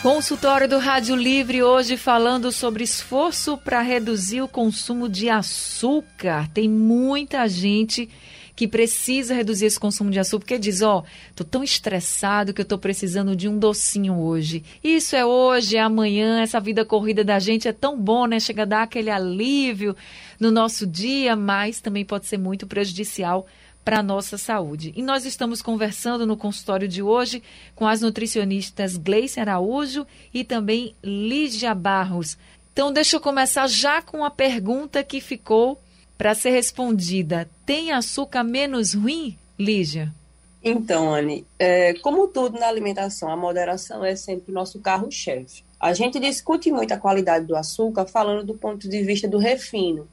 Consultório 0.03 0.69
do 0.69 0.79
Rádio 0.79 1.17
Livre 1.17 1.63
hoje 1.63 1.97
falando 1.97 2.53
sobre 2.53 2.85
esforço 2.85 3.57
para 3.57 3.81
reduzir 3.81 4.43
o 4.43 4.49
consumo 4.49 5.09
de 5.09 5.31
açúcar. 5.31 6.49
Tem 6.53 6.69
muita 6.69 7.49
gente 7.49 8.09
que 8.57 8.67
precisa 8.67 9.35
reduzir 9.35 9.67
esse 9.67 9.79
consumo 9.79 10.11
de 10.11 10.19
açúcar, 10.19 10.41
porque 10.41 10.59
diz, 10.59 10.81
ó, 10.81 11.01
oh, 11.01 11.05
tô 11.35 11.45
tão 11.45 11.63
estressado 11.63 12.55
que 12.55 12.63
eu 12.63 12.65
tô 12.65 12.79
precisando 12.79 13.37
de 13.37 13.47
um 13.49 13.59
docinho 13.59 14.19
hoje. 14.19 14.65
Isso 14.83 15.15
é 15.15 15.27
hoje, 15.27 15.77
é 15.77 15.81
amanhã, 15.81 16.41
essa 16.41 16.59
vida 16.59 16.83
corrida 16.83 17.23
da 17.23 17.39
gente 17.39 17.69
é 17.69 17.73
tão 17.73 18.01
bom, 18.01 18.25
né? 18.25 18.41
Chega 18.41 18.63
a 18.63 18.65
dar 18.65 18.83
aquele 18.85 19.11
alívio 19.11 19.95
no 20.41 20.51
nosso 20.51 20.87
dia, 20.87 21.37
mas 21.37 21.83
também 21.83 22.03
pode 22.03 22.25
ser 22.25 22.39
muito 22.39 22.67
prejudicial 22.67 23.47
para 23.85 23.99
a 23.99 24.03
nossa 24.03 24.39
saúde. 24.39 24.93
E 24.97 25.03
nós 25.03 25.27
estamos 25.27 25.61
conversando 25.61 26.27
no 26.27 26.37
consultório 26.37 26.89
de 26.89 27.03
hoje 27.03 27.43
com 27.75 27.87
as 27.87 28.01
nutricionistas 28.01 28.97
Gleice 28.97 29.39
Araújo 29.39 30.07
e 30.33 30.43
também 30.43 30.97
Lígia 31.05 31.75
Barros. 31.75 32.39
Então, 32.73 32.93
deixa 32.93 33.17
eu 33.17 33.21
começar 33.21 33.69
já 33.69 34.01
com 34.03 34.25
a 34.25 34.31
pergunta 34.31 35.05
que 35.05 35.21
ficou 35.21 35.81
para 36.19 36.35
ser 36.35 36.51
respondida: 36.51 37.49
tem 37.67 37.91
açúcar 37.91 38.45
menos 38.45 38.95
ruim, 38.95 39.37
Lígia? 39.59 40.15
Então, 40.63 41.13
Anne, 41.13 41.45
é, 41.59 41.95
como 41.95 42.29
tudo 42.29 42.59
na 42.59 42.67
alimentação, 42.67 43.29
a 43.29 43.37
moderação 43.37 44.05
é 44.05 44.15
sempre 44.15 44.53
o 44.53 44.55
nosso 44.55 44.81
carro-chefe. 44.81 45.65
A 45.79 45.93
gente 45.93 46.19
discute 46.19 46.71
muito 46.71 46.93
a 46.93 46.97
qualidade 46.97 47.45
do 47.45 47.57
açúcar 47.57 48.07
falando 48.07 48.45
do 48.45 48.55
ponto 48.55 48.89
de 48.89 49.03
vista 49.03 49.29
do 49.29 49.39
refino. 49.39 50.09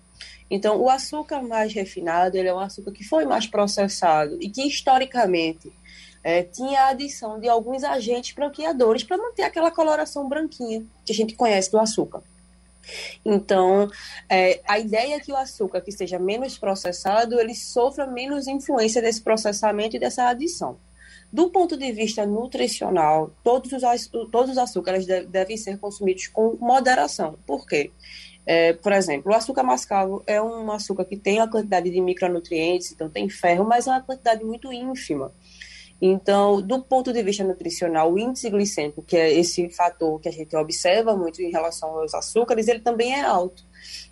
Então, 0.49 0.79
o 0.79 0.89
açúcar 0.89 1.41
mais 1.41 1.73
refinado 1.73 2.35
ele 2.37 2.49
é 2.49 2.53
um 2.53 2.59
açúcar 2.59 2.91
que 2.91 3.03
foi 3.03 3.25
mais 3.25 3.47
processado 3.47 4.37
e 4.41 4.49
que, 4.49 4.67
historicamente, 4.67 5.71
é, 6.23 6.43
tinha 6.43 6.81
a 6.81 6.87
adição 6.89 7.39
de 7.39 7.47
alguns 7.47 7.83
agentes 7.83 8.33
branqueadores 8.35 9.03
para 9.03 9.17
manter 9.17 9.43
aquela 9.43 9.71
coloração 9.71 10.27
branquinha 10.27 10.83
que 11.05 11.11
a 11.11 11.15
gente 11.15 11.35
conhece 11.35 11.71
do 11.71 11.79
açúcar. 11.79 12.21
Então, 13.25 13.89
é, 14.29 14.61
a 14.67 14.79
ideia 14.79 15.15
é 15.15 15.19
que 15.19 15.31
o 15.31 15.35
açúcar 15.35 15.81
que 15.81 15.91
seja 15.91 16.19
menos 16.19 16.57
processado, 16.57 17.39
ele 17.39 17.55
sofra 17.55 18.05
menos 18.05 18.47
influência 18.47 19.01
desse 19.01 19.21
processamento 19.21 19.95
e 19.95 19.99
dessa 19.99 20.27
adição. 20.27 20.77
Do 21.31 21.49
ponto 21.49 21.75
de 21.75 21.91
vista 21.91 22.25
nutricional, 22.25 23.31
todos 23.43 23.71
os, 23.71 24.07
todos 24.31 24.51
os 24.51 24.57
açúcares 24.57 25.05
devem 25.05 25.57
ser 25.57 25.79
consumidos 25.79 26.27
com 26.27 26.57
moderação. 26.59 27.35
Por 27.47 27.65
quê? 27.65 27.91
É, 28.45 28.73
por 28.73 28.91
exemplo, 28.91 29.31
o 29.31 29.35
açúcar 29.35 29.63
mascavo 29.63 30.21
é 30.27 30.41
um 30.41 30.69
açúcar 30.71 31.05
que 31.05 31.17
tem 31.17 31.39
uma 31.39 31.49
quantidade 31.49 31.89
de 31.89 32.01
micronutrientes, 32.01 32.91
então 32.91 33.09
tem 33.09 33.29
ferro, 33.29 33.65
mas 33.65 33.87
é 33.87 33.91
uma 33.91 34.01
quantidade 34.01 34.43
muito 34.43 34.71
ínfima. 34.71 35.31
Então, 36.05 36.61
do 36.61 36.83
ponto 36.83 37.13
de 37.13 37.23
vista 37.23 37.45
nutricional, 37.45 38.11
o 38.11 38.19
índice 38.19 38.49
glicêmico, 38.49 39.01
que 39.01 39.15
é 39.15 39.31
esse 39.31 39.69
fator 39.69 40.19
que 40.19 40.27
a 40.27 40.31
gente 40.33 40.53
observa 40.53 41.15
muito 41.15 41.41
em 41.41 41.49
relação 41.49 41.97
aos 41.97 42.13
açúcares, 42.13 42.67
ele 42.67 42.81
também 42.81 43.13
é 43.13 43.21
alto. 43.21 43.63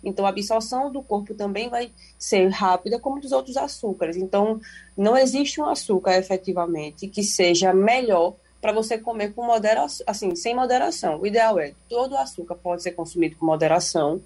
Então, 0.02 0.24
a 0.24 0.30
absorção 0.30 0.90
do 0.90 1.02
corpo 1.02 1.34
também 1.34 1.68
vai 1.68 1.92
ser 2.18 2.48
rápida, 2.48 2.98
como 2.98 3.20
dos 3.20 3.30
outros 3.30 3.58
açúcares. 3.58 4.16
Então, 4.16 4.58
não 4.96 5.18
existe 5.18 5.60
um 5.60 5.68
açúcar 5.68 6.16
efetivamente 6.16 7.06
que 7.08 7.22
seja 7.22 7.74
melhor 7.74 8.36
para 8.58 8.72
você 8.72 8.96
comer 8.96 9.34
com 9.34 9.44
moderação, 9.44 10.06
assim, 10.08 10.34
sem 10.34 10.54
moderação. 10.54 11.20
O 11.20 11.26
ideal 11.26 11.58
é 11.58 11.74
todo 11.90 12.16
açúcar 12.16 12.54
pode 12.54 12.82
ser 12.82 12.92
consumido 12.92 13.36
com 13.36 13.44
moderação, 13.44 14.22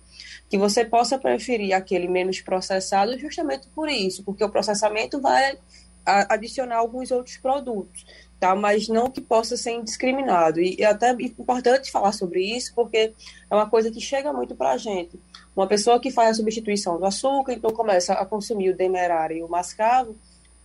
que 0.48 0.56
você 0.56 0.84
possa 0.84 1.18
preferir 1.18 1.72
aquele 1.74 2.06
menos 2.06 2.40
processado 2.40 3.18
justamente 3.18 3.66
por 3.74 3.88
isso, 3.88 4.22
porque 4.22 4.44
o 4.44 4.50
processamento 4.50 5.20
vai 5.20 5.58
adicionar 6.06 6.76
alguns 6.76 7.10
outros 7.10 7.36
produtos, 7.36 8.06
tá? 8.38 8.54
Mas 8.54 8.88
não 8.88 9.10
que 9.10 9.20
possa 9.20 9.56
ser 9.56 9.72
indiscriminado. 9.72 10.60
E 10.60 10.76
é 10.78 10.86
até 10.86 11.10
importante 11.10 11.90
falar 11.90 12.12
sobre 12.12 12.40
isso, 12.40 12.72
porque 12.74 13.12
é 13.50 13.54
uma 13.54 13.68
coisa 13.68 13.90
que 13.90 14.00
chega 14.00 14.32
muito 14.32 14.54
para 14.54 14.72
a 14.72 14.76
gente. 14.76 15.18
Uma 15.54 15.66
pessoa 15.66 15.98
que 15.98 16.10
faz 16.10 16.30
a 16.30 16.34
substituição 16.34 16.98
do 16.98 17.06
açúcar, 17.06 17.52
então 17.52 17.70
começa 17.70 18.12
a 18.14 18.24
consumir 18.24 18.70
o 18.70 18.76
demerara 18.76 19.34
e 19.34 19.42
o 19.42 19.48
mascavo, 19.48 20.16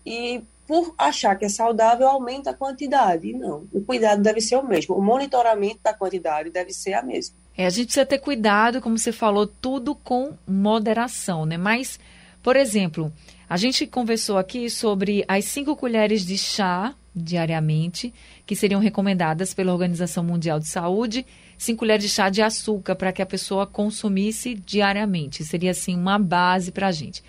e 0.05 0.43
por 0.67 0.93
achar 0.97 1.35
que 1.35 1.45
é 1.45 1.49
saudável, 1.49 2.07
aumenta 2.07 2.51
a 2.51 2.53
quantidade. 2.53 3.27
E 3.29 3.33
não, 3.33 3.67
o 3.73 3.81
cuidado 3.81 4.21
deve 4.21 4.39
ser 4.39 4.55
o 4.55 4.63
mesmo. 4.63 4.95
O 4.95 5.01
monitoramento 5.01 5.79
da 5.83 5.93
quantidade 5.93 6.49
deve 6.49 6.71
ser 6.71 6.93
a 6.93 7.01
mesma. 7.01 7.35
É, 7.57 7.65
a 7.65 7.69
gente 7.69 7.87
precisa 7.87 8.05
ter 8.05 8.19
cuidado, 8.19 8.81
como 8.81 8.97
você 8.97 9.11
falou, 9.11 9.45
tudo 9.45 9.93
com 9.93 10.33
moderação, 10.47 11.45
né? 11.45 11.57
Mas, 11.57 11.99
por 12.41 12.55
exemplo, 12.55 13.11
a 13.51 13.57
gente 13.57 13.85
conversou 13.85 14.37
aqui 14.37 14.69
sobre 14.69 15.25
as 15.27 15.43
cinco 15.43 15.75
colheres 15.75 16.25
de 16.25 16.37
chá 16.37 16.95
diariamente, 17.13 18.13
que 18.45 18.55
seriam 18.55 18.79
recomendadas 18.79 19.53
pela 19.53 19.73
Organização 19.73 20.23
Mundial 20.23 20.57
de 20.57 20.69
Saúde, 20.69 21.25
cinco 21.57 21.79
colheres 21.79 22.05
de 22.05 22.09
chá 22.09 22.29
de 22.29 22.41
açúcar 22.41 22.95
para 22.95 23.11
que 23.11 23.21
a 23.21 23.25
pessoa 23.25 23.67
consumisse 23.67 24.53
diariamente. 24.53 25.43
Seria 25.43 25.71
assim 25.71 25.97
uma 25.97 26.17
base 26.17 26.71
para 26.71 26.87
a 26.87 26.91
gente. 26.93 27.21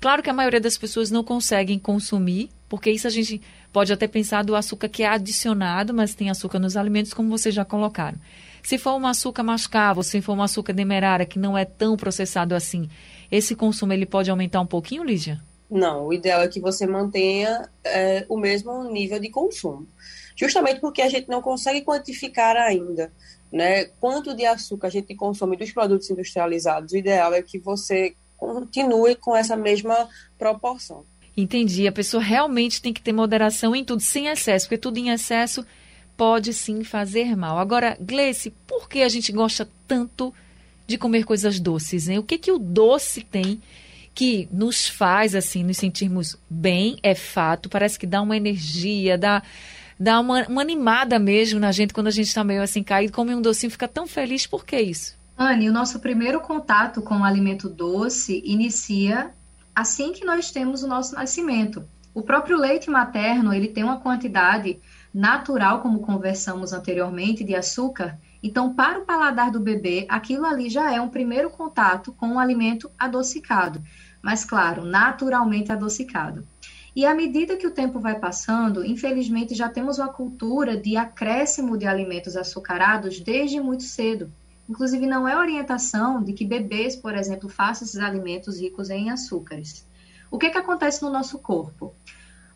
Claro 0.00 0.22
que 0.22 0.30
a 0.30 0.32
maioria 0.32 0.58
das 0.58 0.78
pessoas 0.78 1.10
não 1.10 1.22
conseguem 1.22 1.78
consumir, 1.78 2.48
porque 2.66 2.90
isso 2.90 3.06
a 3.06 3.10
gente 3.10 3.38
pode 3.70 3.92
até 3.92 4.08
pensar 4.08 4.42
do 4.42 4.56
açúcar 4.56 4.88
que 4.88 5.02
é 5.02 5.06
adicionado, 5.06 5.92
mas 5.92 6.14
tem 6.14 6.30
açúcar 6.30 6.58
nos 6.58 6.78
alimentos, 6.78 7.12
como 7.12 7.28
vocês 7.28 7.54
já 7.54 7.66
colocaram. 7.66 8.18
Se 8.62 8.78
for 8.78 8.96
um 8.96 9.06
açúcar 9.06 9.42
mascavo, 9.42 10.02
se 10.02 10.22
for 10.22 10.32
um 10.32 10.42
açúcar 10.42 10.72
demerara, 10.72 11.26
que 11.26 11.38
não 11.38 11.58
é 11.58 11.66
tão 11.66 11.94
processado 11.94 12.54
assim, 12.54 12.88
esse 13.30 13.54
consumo 13.54 13.92
ele 13.92 14.06
pode 14.06 14.30
aumentar 14.30 14.62
um 14.62 14.66
pouquinho, 14.66 15.04
Lígia? 15.04 15.46
Não, 15.70 16.06
o 16.06 16.12
ideal 16.12 16.40
é 16.40 16.48
que 16.48 16.60
você 16.60 16.86
mantenha 16.86 17.68
é, 17.84 18.24
o 18.28 18.38
mesmo 18.38 18.84
nível 18.84 19.20
de 19.20 19.28
consumo. 19.28 19.86
Justamente 20.34 20.80
porque 20.80 21.02
a 21.02 21.08
gente 21.08 21.28
não 21.28 21.42
consegue 21.42 21.82
quantificar 21.82 22.56
ainda 22.56 23.12
né, 23.52 23.86
quanto 24.00 24.34
de 24.34 24.44
açúcar 24.44 24.88
a 24.88 24.90
gente 24.90 25.14
consome 25.14 25.56
dos 25.56 25.72
produtos 25.72 26.08
industrializados. 26.10 26.92
O 26.92 26.96
ideal 26.96 27.32
é 27.32 27.42
que 27.42 27.58
você 27.58 28.14
continue 28.36 29.16
com 29.16 29.34
essa 29.34 29.56
mesma 29.56 30.08
proporção. 30.38 31.04
Entendi. 31.36 31.86
A 31.86 31.92
pessoa 31.92 32.22
realmente 32.22 32.82
tem 32.82 32.92
que 32.92 33.02
ter 33.02 33.12
moderação 33.12 33.74
em 33.74 33.84
tudo, 33.84 34.00
sem 34.00 34.26
excesso, 34.26 34.66
porque 34.66 34.78
tudo 34.78 34.98
em 34.98 35.10
excesso 35.10 35.64
pode 36.16 36.52
sim 36.52 36.82
fazer 36.84 37.36
mal. 37.36 37.58
Agora, 37.58 37.96
Gleice, 38.00 38.52
por 38.66 38.88
que 38.88 39.02
a 39.02 39.08
gente 39.08 39.32
gosta 39.32 39.68
tanto 39.86 40.34
de 40.86 40.98
comer 40.98 41.24
coisas 41.24 41.60
doces? 41.60 42.08
Hein? 42.08 42.18
O 42.18 42.22
que, 42.22 42.38
que 42.38 42.50
o 42.50 42.58
doce 42.58 43.22
tem 43.22 43.60
que 44.18 44.48
nos 44.50 44.88
faz, 44.88 45.36
assim, 45.36 45.62
nos 45.62 45.76
sentirmos 45.76 46.36
bem, 46.50 46.98
é 47.04 47.14
fato. 47.14 47.68
Parece 47.68 47.96
que 47.96 48.04
dá 48.04 48.20
uma 48.20 48.36
energia, 48.36 49.16
dá, 49.16 49.40
dá 49.96 50.18
uma, 50.18 50.44
uma 50.48 50.60
animada 50.60 51.20
mesmo 51.20 51.60
na 51.60 51.70
gente 51.70 51.94
quando 51.94 52.08
a 52.08 52.10
gente 52.10 52.26
está 52.26 52.42
meio 52.42 52.60
assim 52.60 52.82
caído, 52.82 53.12
come 53.12 53.32
um 53.32 53.40
docinho, 53.40 53.70
fica 53.70 53.86
tão 53.86 54.08
feliz. 54.08 54.44
Por 54.44 54.66
que 54.66 54.76
isso? 54.76 55.16
Anne, 55.38 55.70
o 55.70 55.72
nosso 55.72 56.00
primeiro 56.00 56.40
contato 56.40 57.00
com 57.00 57.18
o 57.18 57.24
alimento 57.24 57.68
doce 57.68 58.42
inicia 58.44 59.30
assim 59.72 60.12
que 60.12 60.24
nós 60.24 60.50
temos 60.50 60.82
o 60.82 60.88
nosso 60.88 61.14
nascimento. 61.14 61.84
O 62.12 62.20
próprio 62.20 62.58
leite 62.58 62.90
materno, 62.90 63.54
ele 63.54 63.68
tem 63.68 63.84
uma 63.84 64.00
quantidade 64.00 64.80
natural, 65.14 65.80
como 65.80 66.00
conversamos 66.00 66.72
anteriormente, 66.72 67.44
de 67.44 67.54
açúcar 67.54 68.18
Então, 68.42 68.74
para 68.74 68.98
o 68.98 69.04
paladar 69.04 69.52
do 69.52 69.60
bebê, 69.60 70.06
aquilo 70.08 70.44
ali 70.44 70.68
já 70.68 70.92
é 70.92 71.00
um 71.00 71.08
primeiro 71.08 71.50
contato 71.50 72.12
com 72.12 72.26
um 72.26 72.38
alimento 72.38 72.90
adocicado, 72.98 73.82
mas 74.28 74.44
claro, 74.44 74.84
naturalmente 74.84 75.72
adocicado. 75.72 76.46
E 76.94 77.06
à 77.06 77.14
medida 77.14 77.56
que 77.56 77.66
o 77.66 77.70
tempo 77.70 77.98
vai 77.98 78.18
passando, 78.18 78.84
infelizmente 78.84 79.54
já 79.54 79.70
temos 79.70 79.98
uma 79.98 80.12
cultura 80.12 80.76
de 80.76 80.98
acréscimo 80.98 81.78
de 81.78 81.86
alimentos 81.86 82.36
açucarados 82.36 83.20
desde 83.20 83.58
muito 83.58 83.84
cedo. 83.84 84.30
Inclusive, 84.68 85.06
não 85.06 85.26
é 85.26 85.34
orientação 85.34 86.22
de 86.22 86.34
que 86.34 86.44
bebês, 86.44 86.94
por 86.94 87.14
exemplo, 87.14 87.48
façam 87.48 87.86
esses 87.86 87.98
alimentos 87.98 88.60
ricos 88.60 88.90
em 88.90 89.08
açúcares. 89.08 89.86
O 90.30 90.36
que, 90.36 90.50
que 90.50 90.58
acontece 90.58 91.02
no 91.02 91.08
nosso 91.08 91.38
corpo? 91.38 91.94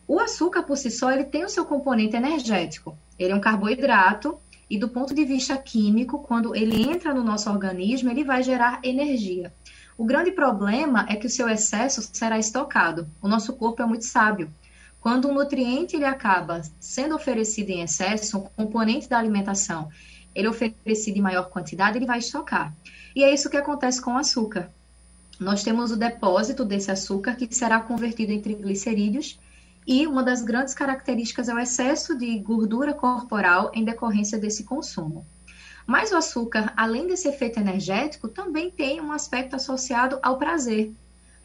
O 0.07 0.21
açúcar, 0.21 0.65
por 0.65 0.77
si 0.77 0.91
só, 0.91 1.11
ele 1.11 1.25
tem 1.25 1.43
o 1.43 1.49
seu 1.49 1.65
componente 1.65 2.15
energético. 2.15 2.95
Ele 3.19 3.33
é 3.33 3.35
um 3.35 3.41
carboidrato 3.41 4.39
e, 4.69 4.77
do 4.77 4.91
ponto 4.91 5.15
de 5.15 5.25
vista 5.25 5.57
químico, 5.57 6.19
quando 6.19 6.55
ele 6.55 6.83
entra 6.83 7.15
no 7.15 7.25
nosso 7.25 7.49
organismo, 7.49 8.11
ele 8.11 8.25
vai 8.25 8.43
gerar 8.43 8.79
energia. 8.85 9.51
O 9.97 10.05
grande 10.05 10.33
problema 10.33 11.07
é 11.09 11.17
que 11.17 11.27
o 11.27 11.31
seu 11.31 11.49
excesso 11.49 12.09
será 12.13 12.39
estocado. 12.39 13.09
O 13.21 13.29
nosso 13.29 13.53
corpo 13.53 13.83
é 13.83 13.87
muito 13.87 14.05
sábio. 14.05 14.53
Quando 15.01 15.29
um 15.29 15.35
nutriente 15.35 15.97
ele 15.97 16.05
acaba 16.05 16.63
sendo 16.79 17.15
oferecido 17.15 17.71
em 17.71 17.83
excesso, 17.83 18.39
um 18.39 18.41
componente 18.65 19.09
da 19.09 19.19
alimentação, 19.19 19.91
ele 20.35 20.47
é 20.47 20.51
oferecido 20.51 21.19
em 21.19 21.23
maior 21.23 21.51
quantidade, 21.51 21.99
ele 21.99 22.07
vai 22.07 22.21
estocar. 22.21 22.75
E 23.15 23.23
é 23.23 23.33
isso 23.33 23.51
que 23.51 23.57
acontece 23.57 24.01
com 24.01 24.15
o 24.15 24.19
açúcar. 24.19 24.71
Nós 25.39 25.63
temos 25.63 25.91
o 25.91 25.97
depósito 25.97 26.65
desse 26.65 26.91
açúcar 26.91 27.35
que 27.35 27.53
será 27.53 27.81
convertido 27.81 28.33
em 28.33 28.41
triglicerídeos 28.41 29.39
e 29.87 30.07
uma 30.07 30.23
das 30.23 30.43
grandes 30.43 30.73
características 30.73 31.49
é 31.49 31.55
o 31.55 31.59
excesso 31.59 32.17
de 32.17 32.39
gordura 32.39 32.95
corporal 32.95 33.71
em 33.75 33.85
decorrência 33.85 34.39
desse 34.39 34.65
consumo. 34.65 35.27
Mas 35.87 36.13
o 36.13 36.17
açúcar, 36.17 36.73
além 36.77 37.07
desse 37.07 37.29
efeito 37.29 37.59
energético, 37.59 38.29
também 38.29 38.71
tem 38.71 39.01
um 39.01 39.13
aspecto 39.13 39.57
associado 39.57 40.19
ao 40.23 40.39
prazer. 40.39 40.93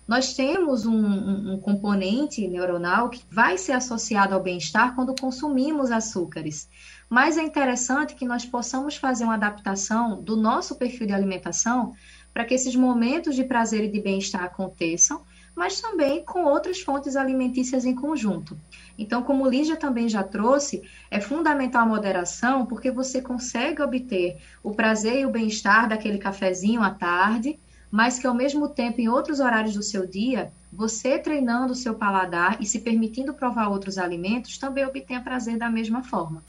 Nós 0.08 0.34
temos 0.34 0.86
um, 0.86 0.96
um, 0.96 1.54
um 1.54 1.60
componente 1.60 2.48
neuronal 2.48 3.10
que 3.10 3.22
vai 3.30 3.58
ser 3.58 3.74
associado 3.74 4.34
ao 4.34 4.42
bem-estar 4.42 4.96
quando 4.96 5.20
consumimos 5.20 5.92
açúcares. 5.92 6.70
Mas 7.10 7.38
é 7.38 7.44
interessante 7.44 8.16
que 8.16 8.26
nós 8.26 8.46
possamos 8.46 8.96
fazer 8.96 9.26
uma 9.26 9.34
adaptação 9.34 10.22
do 10.22 10.38
nosso 10.38 10.76
perfil 10.76 11.08
de 11.08 11.14
alimentação 11.14 11.94
para 12.34 12.46
que 12.46 12.54
esses 12.54 12.76
momentos 12.76 13.36
de 13.36 13.44
prazer 13.44 13.84
e 13.84 13.92
de 13.92 14.00
bem-estar 14.00 14.44
aconteçam, 14.44 15.22
mas 15.58 15.82
também 15.82 16.24
com 16.24 16.44
outras 16.44 16.82
fontes 16.82 17.16
alimentícias 17.16 17.84
em 17.84 17.96
conjunto. 17.96 18.56
Então, 18.96 19.24
como 19.24 19.50
Lígia 19.50 19.76
também 19.76 20.08
já 20.08 20.22
trouxe, 20.22 20.84
é 21.10 21.20
fundamental 21.20 21.82
a 21.82 21.86
moderação, 21.88 22.68
porque 22.68 22.92
você 22.92 23.24
consegue 23.24 23.82
obter 23.82 24.38
o 24.62 24.76
prazer 24.76 25.22
e 25.22 25.26
o 25.26 25.32
bem-estar 25.32 25.90
daquele 25.90 26.20
cafezinho 26.20 26.84
à 26.84 26.92
tarde, 26.92 27.60
mas 27.90 28.20
que 28.20 28.28
ao 28.28 28.36
mesmo 28.36 28.70
tempo, 28.70 29.02
em 29.02 29.10
outros 29.10 29.40
horários 29.40 29.74
do 29.74 29.82
seu 29.82 30.06
dia, 30.06 30.52
você 30.72 31.18
treinando 31.18 31.74
o 31.74 31.76
seu 31.76 31.96
paladar 31.96 32.62
e 32.62 32.66
se 32.66 32.82
permitindo 32.82 33.34
provar 33.34 33.70
outros 33.70 33.98
alimentos, 33.98 34.60
também 34.60 34.86
obtenha 34.86 35.22
prazer 35.22 35.58
da 35.58 35.72
mesma 35.72 36.04
forma. 36.04 36.44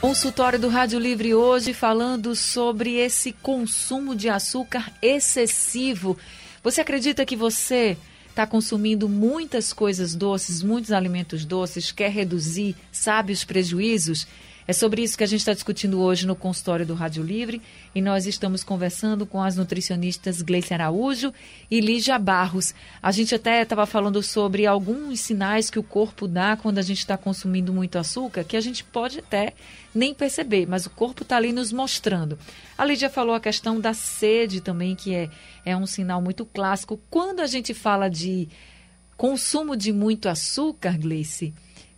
Consultório 0.00 0.58
do 0.58 0.68
Rádio 0.68 0.98
Livre 0.98 1.34
hoje 1.34 1.74
falando 1.74 2.34
sobre 2.34 2.94
esse 2.94 3.32
consumo 3.32 4.14
de 4.14 4.30
açúcar 4.30 4.90
excessivo. 5.02 6.16
Você 6.64 6.80
acredita 6.80 7.26
que 7.26 7.36
você 7.36 7.94
está 8.26 8.46
consumindo 8.46 9.06
muitas 9.06 9.70
coisas 9.70 10.14
doces, 10.14 10.62
muitos 10.62 10.92
alimentos 10.92 11.44
doces, 11.44 11.92
quer 11.92 12.10
reduzir, 12.10 12.74
sabe 12.90 13.34
os 13.34 13.44
prejuízos? 13.44 14.26
É 14.66 14.72
sobre 14.72 15.02
isso 15.02 15.18
que 15.18 15.24
a 15.24 15.26
gente 15.26 15.40
está 15.40 15.52
discutindo 15.52 16.00
hoje 16.00 16.26
no 16.26 16.34
consultório 16.34 16.86
do 16.86 16.94
Rádio 16.94 17.22
Livre 17.22 17.60
e 17.94 18.00
nós 18.00 18.26
estamos 18.26 18.64
conversando 18.64 19.26
com 19.26 19.42
as 19.42 19.56
nutricionistas 19.56 20.40
Gleice 20.40 20.72
Araújo 20.72 21.34
e 21.70 21.80
Lígia 21.80 22.18
Barros. 22.18 22.74
A 23.02 23.12
gente 23.12 23.34
até 23.34 23.60
estava 23.60 23.84
falando 23.84 24.22
sobre 24.22 24.64
alguns 24.64 25.20
sinais 25.20 25.68
que 25.68 25.78
o 25.78 25.82
corpo 25.82 26.26
dá 26.26 26.56
quando 26.56 26.78
a 26.78 26.82
gente 26.82 27.00
está 27.00 27.18
consumindo 27.18 27.74
muito 27.74 27.98
açúcar, 27.98 28.42
que 28.42 28.56
a 28.56 28.60
gente 28.60 28.82
pode 28.82 29.18
até 29.18 29.52
nem 29.94 30.14
perceber, 30.14 30.66
mas 30.66 30.86
o 30.86 30.90
corpo 30.90 31.24
está 31.24 31.36
ali 31.36 31.52
nos 31.52 31.70
mostrando. 31.70 32.38
A 32.76 32.86
Lídia 32.86 33.10
falou 33.10 33.34
a 33.34 33.40
questão 33.40 33.78
da 33.78 33.92
sede 33.92 34.62
também, 34.62 34.96
que 34.96 35.14
é, 35.14 35.28
é 35.62 35.76
um 35.76 35.86
sinal 35.86 36.22
muito 36.22 36.46
clássico. 36.46 36.98
Quando 37.10 37.40
a 37.40 37.46
gente 37.46 37.74
fala 37.74 38.08
de 38.08 38.48
consumo 39.14 39.76
de 39.76 39.92
muito 39.92 40.26
açúcar, 40.26 40.96
Gleice, 40.96 41.52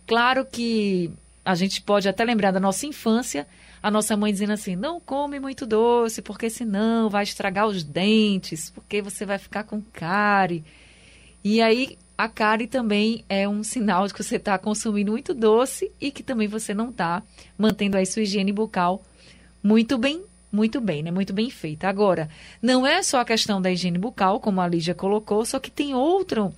claro 0.05 0.45
que 0.45 1.13
a 1.47 1.55
gente 1.55 1.81
pode 1.81 2.09
até 2.09 2.25
lembrar 2.25 2.51
da 2.51 2.59
nossa 2.59 2.85
infância, 2.85 3.47
a 3.81 3.89
nossa 3.89 4.17
mãe 4.17 4.33
dizendo 4.33 4.51
assim: 4.51 4.75
não 4.75 4.99
come 4.99 5.39
muito 5.39 5.65
doce, 5.65 6.21
porque 6.21 6.49
senão 6.49 7.09
vai 7.09 7.23
estragar 7.23 7.65
os 7.65 7.85
dentes, 7.85 8.69
porque 8.69 9.01
você 9.01 9.25
vai 9.25 9.37
ficar 9.37 9.63
com 9.63 9.81
cárie. 9.81 10.65
E 11.41 11.61
aí, 11.61 11.97
a 12.17 12.27
cárie 12.27 12.67
também 12.67 13.23
é 13.29 13.47
um 13.47 13.63
sinal 13.63 14.05
de 14.05 14.13
que 14.13 14.21
você 14.21 14.35
está 14.35 14.57
consumindo 14.57 15.13
muito 15.13 15.33
doce 15.33 15.89
e 16.01 16.11
que 16.11 16.21
também 16.21 16.49
você 16.49 16.73
não 16.73 16.89
está 16.89 17.23
mantendo 17.57 17.95
aí 17.95 18.05
sua 18.05 18.23
higiene 18.23 18.51
bucal 18.51 19.01
muito 19.63 19.97
bem, 19.97 20.25
muito 20.51 20.81
bem, 20.81 21.01
né? 21.01 21.11
Muito 21.11 21.31
bem 21.31 21.49
feita. 21.49 21.87
Agora, 21.87 22.29
não 22.61 22.85
é 22.85 23.01
só 23.01 23.21
a 23.21 23.25
questão 23.25 23.61
da 23.61 23.71
higiene 23.71 23.97
bucal, 23.97 24.41
como 24.41 24.59
a 24.59 24.67
Lígia 24.67 24.93
colocou, 24.93 25.45
só 25.45 25.59
que 25.59 25.71
tem 25.71 25.95
outro, 25.95 26.53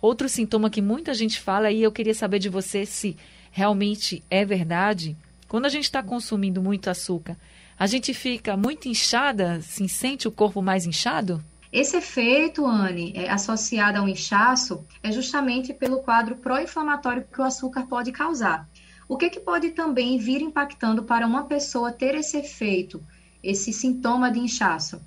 outro 0.00 0.30
sintoma 0.30 0.70
que 0.70 0.80
muita 0.80 1.12
gente 1.12 1.38
fala 1.38 1.70
e 1.70 1.82
eu 1.82 1.92
queria 1.92 2.14
saber 2.14 2.38
de 2.38 2.48
você 2.48 2.86
se 2.86 3.18
realmente 3.50 4.22
é 4.30 4.44
verdade, 4.44 5.16
quando 5.48 5.66
a 5.66 5.68
gente 5.68 5.84
está 5.84 6.02
consumindo 6.02 6.62
muito 6.62 6.88
açúcar, 6.88 7.36
a 7.78 7.86
gente 7.86 8.12
fica 8.12 8.56
muito 8.56 8.88
inchada, 8.88 9.60
se 9.62 9.88
sente 9.88 10.28
o 10.28 10.30
corpo 10.30 10.60
mais 10.60 10.86
inchado? 10.86 11.42
Esse 11.72 11.96
efeito, 11.96 12.66
Anne, 12.66 13.12
é, 13.14 13.30
associado 13.30 13.98
ao 13.98 14.08
inchaço, 14.08 14.84
é 15.02 15.12
justamente 15.12 15.72
pelo 15.72 16.02
quadro 16.02 16.36
pró-inflamatório 16.36 17.24
que 17.32 17.40
o 17.40 17.44
açúcar 17.44 17.86
pode 17.86 18.10
causar. 18.10 18.68
O 19.08 19.16
que, 19.16 19.30
que 19.30 19.40
pode 19.40 19.70
também 19.70 20.18
vir 20.18 20.42
impactando 20.42 21.04
para 21.04 21.26
uma 21.26 21.44
pessoa 21.44 21.92
ter 21.92 22.14
esse 22.14 22.36
efeito, 22.36 23.02
esse 23.42 23.72
sintoma 23.72 24.30
de 24.30 24.40
inchaço? 24.40 25.00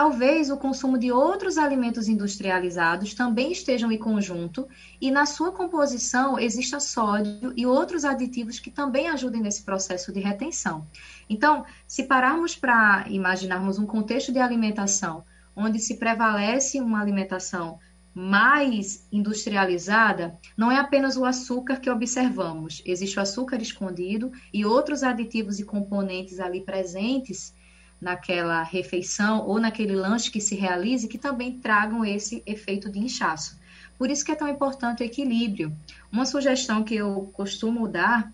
Talvez 0.00 0.48
o 0.50 0.56
consumo 0.56 0.96
de 0.96 1.12
outros 1.12 1.58
alimentos 1.58 2.08
industrializados 2.08 3.12
também 3.12 3.52
estejam 3.52 3.92
em 3.92 3.98
conjunto 3.98 4.66
e 4.98 5.10
na 5.10 5.26
sua 5.26 5.52
composição 5.52 6.38
exista 6.38 6.80
sódio 6.80 7.52
e 7.54 7.66
outros 7.66 8.02
aditivos 8.02 8.58
que 8.58 8.70
também 8.70 9.10
ajudem 9.10 9.42
nesse 9.42 9.62
processo 9.62 10.10
de 10.10 10.18
retenção. 10.18 10.86
Então, 11.28 11.66
se 11.86 12.04
pararmos 12.04 12.56
para 12.56 13.04
imaginarmos 13.10 13.78
um 13.78 13.84
contexto 13.84 14.32
de 14.32 14.38
alimentação 14.38 15.22
onde 15.54 15.78
se 15.78 15.98
prevalece 15.98 16.80
uma 16.80 17.02
alimentação 17.02 17.78
mais 18.14 19.06
industrializada, 19.12 20.34
não 20.56 20.72
é 20.72 20.78
apenas 20.78 21.18
o 21.18 21.26
açúcar 21.26 21.76
que 21.76 21.90
observamos, 21.90 22.80
existe 22.86 23.18
o 23.18 23.22
açúcar 23.22 23.60
escondido 23.60 24.32
e 24.50 24.64
outros 24.64 25.02
aditivos 25.02 25.60
e 25.60 25.64
componentes 25.64 26.40
ali 26.40 26.62
presentes 26.62 27.52
naquela 28.00 28.62
refeição 28.62 29.46
ou 29.46 29.60
naquele 29.60 29.94
lanche 29.94 30.30
que 30.30 30.40
se 30.40 30.54
realize 30.54 31.06
que 31.06 31.18
também 31.18 31.58
tragam 31.58 32.04
esse 32.04 32.42
efeito 32.46 32.90
de 32.90 32.98
inchaço. 32.98 33.58
Por 33.98 34.10
isso 34.10 34.24
que 34.24 34.32
é 34.32 34.34
tão 34.34 34.48
importante 34.48 35.02
o 35.02 35.06
equilíbrio. 35.06 35.76
Uma 36.10 36.24
sugestão 36.24 36.82
que 36.82 36.94
eu 36.94 37.30
costumo 37.34 37.86
dar 37.86 38.32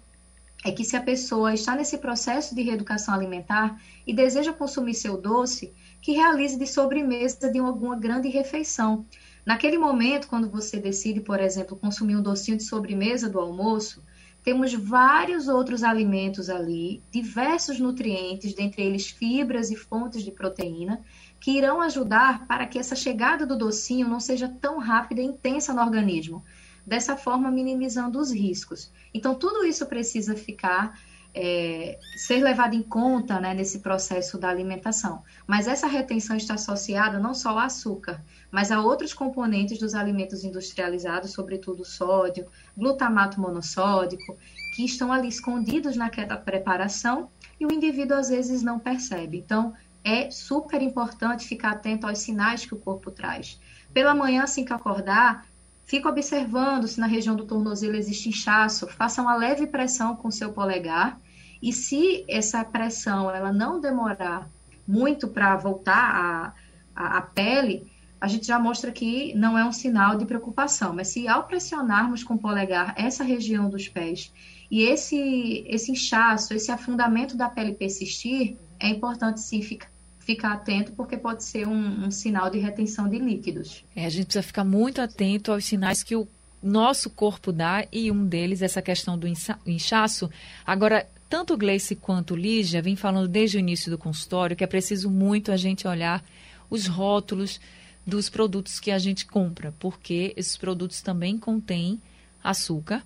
é 0.65 0.71
que 0.71 0.85
se 0.85 0.97
a 0.97 1.03
pessoa 1.03 1.53
está 1.53 1.75
nesse 1.75 1.99
processo 1.99 2.55
de 2.55 2.63
reeducação 2.63 3.15
alimentar 3.15 3.81
e 4.07 4.15
deseja 4.15 4.53
consumir 4.53 4.95
seu 4.95 5.21
doce, 5.21 5.73
que 6.01 6.13
realize 6.13 6.59
de 6.59 6.67
sobremesa 6.67 7.51
de 7.51 7.59
alguma 7.59 7.97
grande 7.97 8.29
refeição. 8.29 9.05
Naquele 9.45 9.79
momento, 9.79 10.27
quando 10.27 10.49
você 10.49 10.79
decide, 10.79 11.21
por 11.21 11.41
exemplo, 11.41 11.77
consumir 11.77 12.17
um 12.17 12.23
docinho 12.23 12.57
de 12.57 12.65
sobremesa 12.65 13.29
do 13.29 13.39
almoço, 13.39 14.03
temos 14.47 14.73
vários 14.73 15.49
outros 15.49 15.83
alimentos 15.83 16.49
ali, 16.49 17.03
diversos 17.11 17.81
nutrientes, 17.81 18.55
dentre 18.55 18.81
eles 18.81 19.09
fibras 19.09 19.73
e 19.73 19.77
fontes 19.77 20.23
de 20.23 20.31
proteína, 20.31 21.05
que 21.41 21.51
irão 21.51 21.81
ajudar 21.81 22.47
para 22.47 22.65
que 22.65 22.79
essa 22.79 22.95
chegada 22.95 23.45
do 23.45 23.59
docinho 23.59 24.09
não 24.09 24.21
seja 24.21 24.49
tão 24.49 24.79
rápida 24.79 25.21
e 25.21 25.25
intensa 25.25 25.75
no 25.75 25.83
organismo. 25.83 26.45
Dessa 26.87 27.17
forma, 27.17 27.51
minimizando 27.51 28.21
os 28.21 28.31
riscos. 28.31 28.93
Então, 29.13 29.35
tudo 29.35 29.65
isso 29.65 29.85
precisa 29.87 30.37
ficar 30.37 30.97
é, 31.39 31.99
ser 32.17 32.43
levado 32.43 32.75
em 32.75 32.83
conta 32.83 33.39
né, 33.39 33.53
nesse 33.53 33.81
processo 33.81 34.39
da 34.39 34.49
alimentação. 34.49 35.23
Mas 35.47 35.69
essa 35.69 35.87
retenção 35.87 36.35
está 36.35 36.55
associada 36.55 37.19
não 37.19 37.35
só 37.35 37.51
ao 37.51 37.59
açúcar, 37.59 38.25
mas 38.51 38.73
a 38.73 38.81
outros 38.81 39.13
componentes 39.13 39.79
dos 39.79 39.95
alimentos 39.95 40.45
industrializados, 40.45 41.33
sobretudo 41.33 41.85
sódio, 41.85 42.47
glutamato 42.75 43.39
monossódico, 43.39 44.39
que 44.75 44.83
estão 44.83 45.13
ali 45.13 45.29
escondidos 45.29 45.95
naquela 45.95 46.39
preparação 46.39 47.29
e 47.61 47.67
o 47.67 47.73
indivíduo 47.73 48.17
às 48.17 48.31
vezes 48.31 48.63
não 48.63 48.79
percebe. 48.79 49.37
Então, 49.37 49.75
é 50.03 50.31
super 50.31 50.81
importante 50.81 51.47
ficar 51.47 51.73
atento 51.73 52.07
aos 52.07 52.19
sinais 52.19 52.65
que 52.65 52.73
o 52.73 52.79
corpo 52.79 53.11
traz. 53.11 53.61
Pela 53.93 54.15
manhã, 54.15 54.45
assim 54.45 54.65
que 54.65 54.73
acordar, 54.73 55.47
fica 55.85 56.09
observando 56.09 56.89
se 56.89 56.99
na 56.99 57.07
região 57.07 57.37
do 57.37 57.45
tornozelo 57.45 57.95
existe 57.95 58.31
inchaço, 58.31 58.87
faça 58.87 59.21
uma 59.21 59.37
leve 59.37 59.67
pressão 59.67 60.17
com 60.17 60.31
seu 60.31 60.51
polegar 60.51 61.19
E 61.67 61.73
se 61.73 62.25
essa 62.29 62.65
pressão 62.65 63.29
ela 63.29 63.53
não 63.53 63.81
demorar 63.81 64.49
muito 64.87 65.27
para 65.27 65.57
voltar 65.57 66.55
à, 66.95 67.17
à 67.17 67.21
pele, 67.23 67.91
a 68.21 68.29
gente 68.29 68.47
já 68.47 68.57
mostra 68.57 68.93
que 68.93 69.35
não 69.35 69.59
é 69.59 69.65
um 69.65 69.73
sinal 69.73 70.17
de 70.17 70.25
preocupação. 70.25 70.95
Mas 70.95 71.09
se 71.09 71.27
ao 71.27 71.43
pressionarmos 71.43 72.23
com 72.23 72.35
o 72.35 72.39
polegar 72.39 72.95
essa 72.97 73.25
região 73.25 73.69
dos 73.69 73.89
pés 73.89 74.33
e 74.71 74.85
esse, 74.85 75.65
esse 75.67 75.91
inchaço, 75.91 76.55
esse 76.55 76.71
afundamento 76.71 77.37
da 77.37 77.49
pele 77.49 77.75
persistir, 77.75 78.57
é 78.79 78.89
importante 78.89 79.41
sim 79.41 79.61
ficar 79.61 79.91
ficar 80.21 80.55
atento 80.55 80.93
porque 80.93 81.17
pode 81.17 81.45
ser 81.45 81.69
um, 81.69 82.07
um, 82.07 82.11
sinal 82.11 82.51
de 82.51 82.59
retenção 82.59 83.09
de 83.09 83.17
líquidos. 83.17 83.85
É, 83.95 84.07
a 84.07 84.09
gente 84.09 84.25
precisa 84.25 84.43
ficar 84.43 84.65
muito 84.65 85.01
atento 85.01 85.53
aos 85.53 85.65
sinais 85.65 86.03
que 86.03 86.17
o 86.17 86.27
nosso 86.61 87.11
corpo 87.11 87.53
dá 87.53 87.87
e 87.93 88.11
um 88.11 88.27
deles 88.27 88.61
é 88.61 88.65
essa 88.65 88.83
questão 88.83 89.17
do 89.17 89.29
inchaço. 89.65 90.29
Agora, 90.67 91.07
tanto 91.29 91.57
Gleice 91.57 91.97
quanto 91.97 92.37
Lígia 92.37 92.83
vem 92.83 92.97
falando 92.97 93.29
desde 93.29 93.57
o 93.57 93.61
início 93.61 93.91
do 93.91 93.99
consultório 93.99 94.57
que 94.57 94.65
é 94.65 94.67
preciso 94.67 95.11
muito 95.11 95.51
a 95.51 95.57
gente 95.57 95.87
olhar 95.87 96.25
os 96.71 96.87
rótulos 96.87 97.61
dos 98.07 98.29
produtos 98.29 98.79
que 98.79 98.91
a 98.91 98.99
gente 98.99 99.27
compra, 99.27 99.75
porque 99.79 100.33
esses 100.37 100.57
produtos 100.57 101.03
também 101.03 101.37
contêm 101.37 102.01
açúcar 102.43 103.05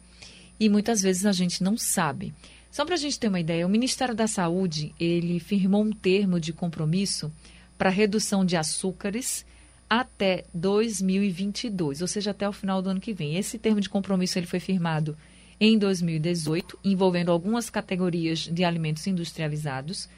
e 0.59 0.68
muitas 0.68 1.00
vezes 1.00 1.24
a 1.24 1.33
gente 1.33 1.62
não 1.62 1.78
sabe. 1.78 2.35
Só 2.70 2.85
para 2.85 2.94
a 2.94 2.98
gente 2.98 3.18
ter 3.18 3.28
uma 3.28 3.40
ideia, 3.40 3.66
o 3.66 3.70
Ministério 3.70 4.14
da 4.14 4.28
Saúde 4.28 4.94
ele 5.00 5.40
firmou 5.40 5.83
um 5.83 5.90
termo 5.90 6.38
de 6.38 6.52
compromisso 6.52 7.33
para 7.78 7.88
redução 7.88 8.44
de 8.44 8.56
açúcares 8.56 9.44
até 9.88 10.44
2022, 10.54 12.02
ou 12.02 12.06
seja, 12.06 12.30
até 12.30 12.48
o 12.48 12.52
final 12.52 12.80
do 12.80 12.90
ano 12.90 13.00
que 13.00 13.12
vem. 13.12 13.37
Esse 13.37 13.59
termo 13.59 13.80
de 13.80 13.88
compromisso 13.88 14.38
ele 14.38 14.46
foi 14.46 14.61
firmado 14.61 15.16
em 15.61 15.77
2018, 15.79 16.79
envolvendo 16.83 17.31
algumas 17.31 17.68
categorias 17.68 18.40
de 18.40 18.64
alimentos 18.64 19.07
industrializados. 19.07 20.09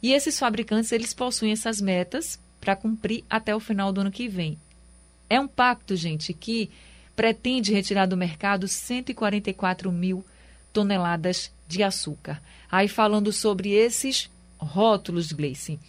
E 0.00 0.12
esses 0.12 0.38
fabricantes 0.38 0.92
eles 0.92 1.12
possuem 1.12 1.52
essas 1.52 1.80
metas 1.80 2.38
para 2.60 2.76
cumprir 2.76 3.24
até 3.28 3.54
o 3.54 3.60
final 3.60 3.92
do 3.92 4.00
ano 4.00 4.12
que 4.12 4.28
vem. 4.28 4.56
É 5.28 5.40
um 5.40 5.48
pacto, 5.48 5.96
gente, 5.96 6.32
que 6.32 6.70
pretende 7.16 7.72
retirar 7.72 8.06
do 8.06 8.16
mercado 8.16 8.68
144 8.68 9.90
mil 9.90 10.24
toneladas 10.72 11.50
de 11.66 11.82
açúcar. 11.82 12.40
Aí 12.70 12.86
falando 12.86 13.32
sobre 13.32 13.70
esses 13.70 14.30
rótulos, 14.58 15.32
Gleice. 15.32 15.80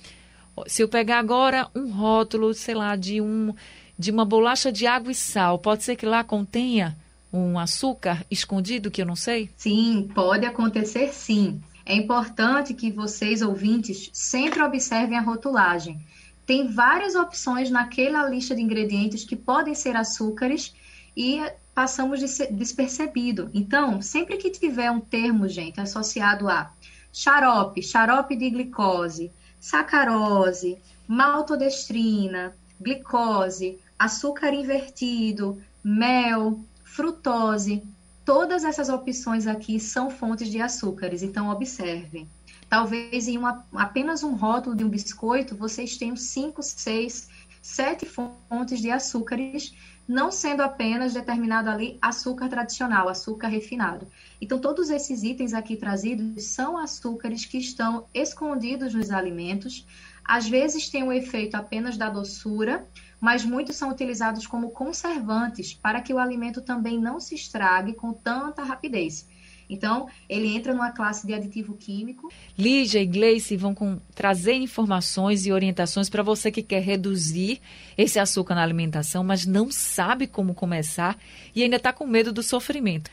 Se 0.66 0.82
eu 0.82 0.88
pegar 0.88 1.20
agora 1.20 1.70
um 1.76 1.92
rótulo, 1.92 2.54
sei 2.54 2.74
lá, 2.74 2.96
de 2.96 3.22
um 3.22 3.54
de 4.00 4.12
uma 4.12 4.24
bolacha 4.24 4.72
de 4.72 4.86
água 4.86 5.12
e 5.12 5.16
sal, 5.16 5.58
pode 5.58 5.84
ser 5.84 5.96
que 5.96 6.06
lá 6.06 6.24
contenha 6.24 6.96
um 7.38 7.60
açúcar 7.60 8.26
escondido 8.30 8.92
que 8.92 9.02
eu 9.02 9.06
não 9.06 9.16
sei? 9.16 9.50
Sim, 9.58 10.10
pode 10.14 10.46
acontecer 10.46 11.14
sim. 11.14 11.62
É 11.86 11.96
importante 11.96 12.74
que 12.74 12.92
vocês, 12.92 13.42
ouvintes, 13.42 14.10
sempre 14.12 14.62
observem 14.62 15.18
a 15.18 15.22
rotulagem 15.22 16.00
tem 16.48 16.66
várias 16.66 17.14
opções 17.14 17.70
naquela 17.70 18.28
lista 18.28 18.56
de 18.56 18.62
ingredientes 18.62 19.26
que 19.26 19.36
podem 19.36 19.76
ser 19.76 19.98
açúcares 19.98 20.74
e 21.16 21.42
passamos 21.76 22.22
despercebido. 22.50 23.52
Então, 23.54 24.02
sempre 24.02 24.38
que 24.38 24.50
tiver 24.50 24.90
um 24.90 25.02
termo, 25.02 25.50
gente, 25.50 25.82
associado 25.82 26.48
a 26.48 26.72
xarope, 27.12 27.84
xarope 27.84 28.38
de 28.38 28.50
glicose, 28.50 29.30
sacarose, 29.60 30.78
maltodestrina, 31.06 32.56
glicose, 32.80 33.78
açúcar 34.00 34.54
invertido, 34.54 35.62
mel, 35.84 36.62
frutose, 36.98 37.84
todas 38.26 38.64
essas 38.64 38.90
opções 38.90 39.46
aqui 39.46 39.80
são 39.80 40.10
fontes 40.10 40.50
de 40.50 40.60
açúcares, 40.60 41.22
então 41.22 41.52
observem. 41.52 42.28
Talvez 42.68 43.28
em 43.28 43.38
uma, 43.38 43.64
apenas 43.76 44.24
um 44.24 44.34
rótulo 44.34 44.76
de 44.76 44.84
um 44.84 44.90
biscoito 44.90 45.56
vocês 45.56 45.96
tenham 45.96 46.16
cinco, 46.16 46.64
seis, 46.64 47.30
sete 47.62 48.04
fontes 48.04 48.82
de 48.82 48.90
açúcares, 48.90 49.76
não 50.08 50.32
sendo 50.32 50.64
apenas 50.64 51.14
determinado 51.14 51.70
ali 51.70 52.00
açúcar 52.02 52.50
tradicional, 52.50 53.08
açúcar 53.08 53.48
refinado. 53.48 54.08
Então, 54.42 54.58
todos 54.58 54.90
esses 54.90 55.22
itens 55.22 55.54
aqui 55.54 55.76
trazidos 55.76 56.46
são 56.46 56.80
açúcares 56.80 57.46
que 57.46 57.60
estão 57.60 58.08
escondidos 58.12 58.96
nos 58.96 59.12
alimentos. 59.12 59.86
Às 60.26 60.50
vezes 60.50 60.90
tem 60.90 61.04
o 61.04 61.14
efeito 61.14 61.54
apenas 61.54 61.96
da 61.96 62.10
doçura, 62.10 62.88
mas 63.20 63.44
muitos 63.44 63.76
são 63.76 63.90
utilizados 63.90 64.46
como 64.46 64.70
conservantes 64.70 65.74
para 65.74 66.02
que 66.02 66.14
o 66.14 66.20
alimento 66.20 66.62
também 66.62 67.00
não 67.00 67.20
se 67.20 67.36
estrague 67.36 67.94
com 67.94 68.14
tanta 68.14 68.64
rapidez. 68.64 69.28
Então, 69.70 70.08
ele 70.30 70.48
entra 70.48 70.74
numa 70.74 70.92
classe 70.92 71.28
de 71.28 71.34
aditivo 71.34 71.76
químico. 71.76 72.32
Lígia 72.58 73.02
e 73.02 73.06
Gleice 73.06 73.58
vão 73.58 73.76
com, 73.76 74.00
trazer 74.16 74.54
informações 74.54 75.46
e 75.46 75.52
orientações 75.52 76.10
para 76.10 76.24
você 76.24 76.50
que 76.50 76.64
quer 76.64 76.82
reduzir 76.82 77.60
esse 77.98 78.18
açúcar 78.18 78.56
na 78.56 78.64
alimentação, 78.64 79.24
mas 79.24 79.46
não 79.46 79.70
sabe 79.70 80.26
como 80.26 80.54
começar 80.54 81.18
e 81.54 81.64
ainda 81.64 81.76
está 81.76 81.92
com 81.92 82.08
medo 82.08 82.32
do 82.32 82.42
sofrimento. 82.42 83.12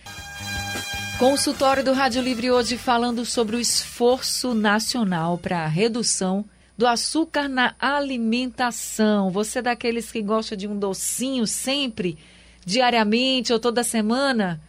Consultório 1.18 1.84
do 1.84 1.92
Rádio 1.92 2.22
Livre 2.22 2.50
hoje 2.50 2.76
falando 2.76 3.24
sobre 3.24 3.56
o 3.56 3.60
esforço 3.60 4.54
nacional 4.54 5.38
para 5.38 5.64
a 5.64 5.68
redução 5.68 6.44
do 6.76 6.86
açúcar 6.86 7.48
na 7.48 7.74
alimentação. 7.78 9.30
Você 9.30 9.60
é 9.60 9.62
daqueles 9.62 10.10
que 10.10 10.22
gosta 10.22 10.56
de 10.56 10.66
um 10.66 10.78
docinho 10.78 11.46
sempre, 11.46 12.18
diariamente 12.64 13.52
ou 13.52 13.58
toda 13.58 13.84
semana? 13.84 14.60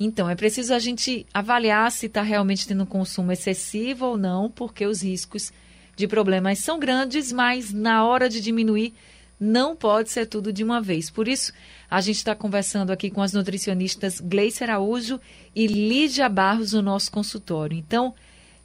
Então, 0.00 0.28
é 0.28 0.34
preciso 0.34 0.74
a 0.74 0.78
gente 0.78 1.26
avaliar 1.32 1.90
se 1.92 2.06
está 2.06 2.22
realmente 2.22 2.66
tendo 2.66 2.82
um 2.82 2.86
consumo 2.86 3.30
excessivo 3.30 4.06
ou 4.06 4.18
não, 4.18 4.50
porque 4.50 4.86
os 4.86 5.02
riscos 5.02 5.52
de 5.94 6.08
problemas 6.08 6.58
são 6.58 6.78
grandes, 6.78 7.30
mas 7.30 7.72
na 7.72 8.04
hora 8.04 8.28
de 8.28 8.40
diminuir, 8.40 8.94
não 9.38 9.76
pode 9.76 10.10
ser 10.10 10.26
tudo 10.26 10.52
de 10.52 10.64
uma 10.64 10.80
vez. 10.80 11.10
Por 11.10 11.28
isso, 11.28 11.52
a 11.90 12.00
gente 12.00 12.16
está 12.16 12.34
conversando 12.34 12.90
aqui 12.90 13.10
com 13.10 13.20
as 13.20 13.32
nutricionistas 13.32 14.20
Gleice 14.20 14.64
Araújo 14.64 15.20
e 15.54 15.66
Lígia 15.66 16.28
Barros 16.28 16.72
no 16.72 16.80
nosso 16.80 17.10
consultório. 17.10 17.76
Então, 17.76 18.14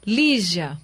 Lígia, 0.06 0.78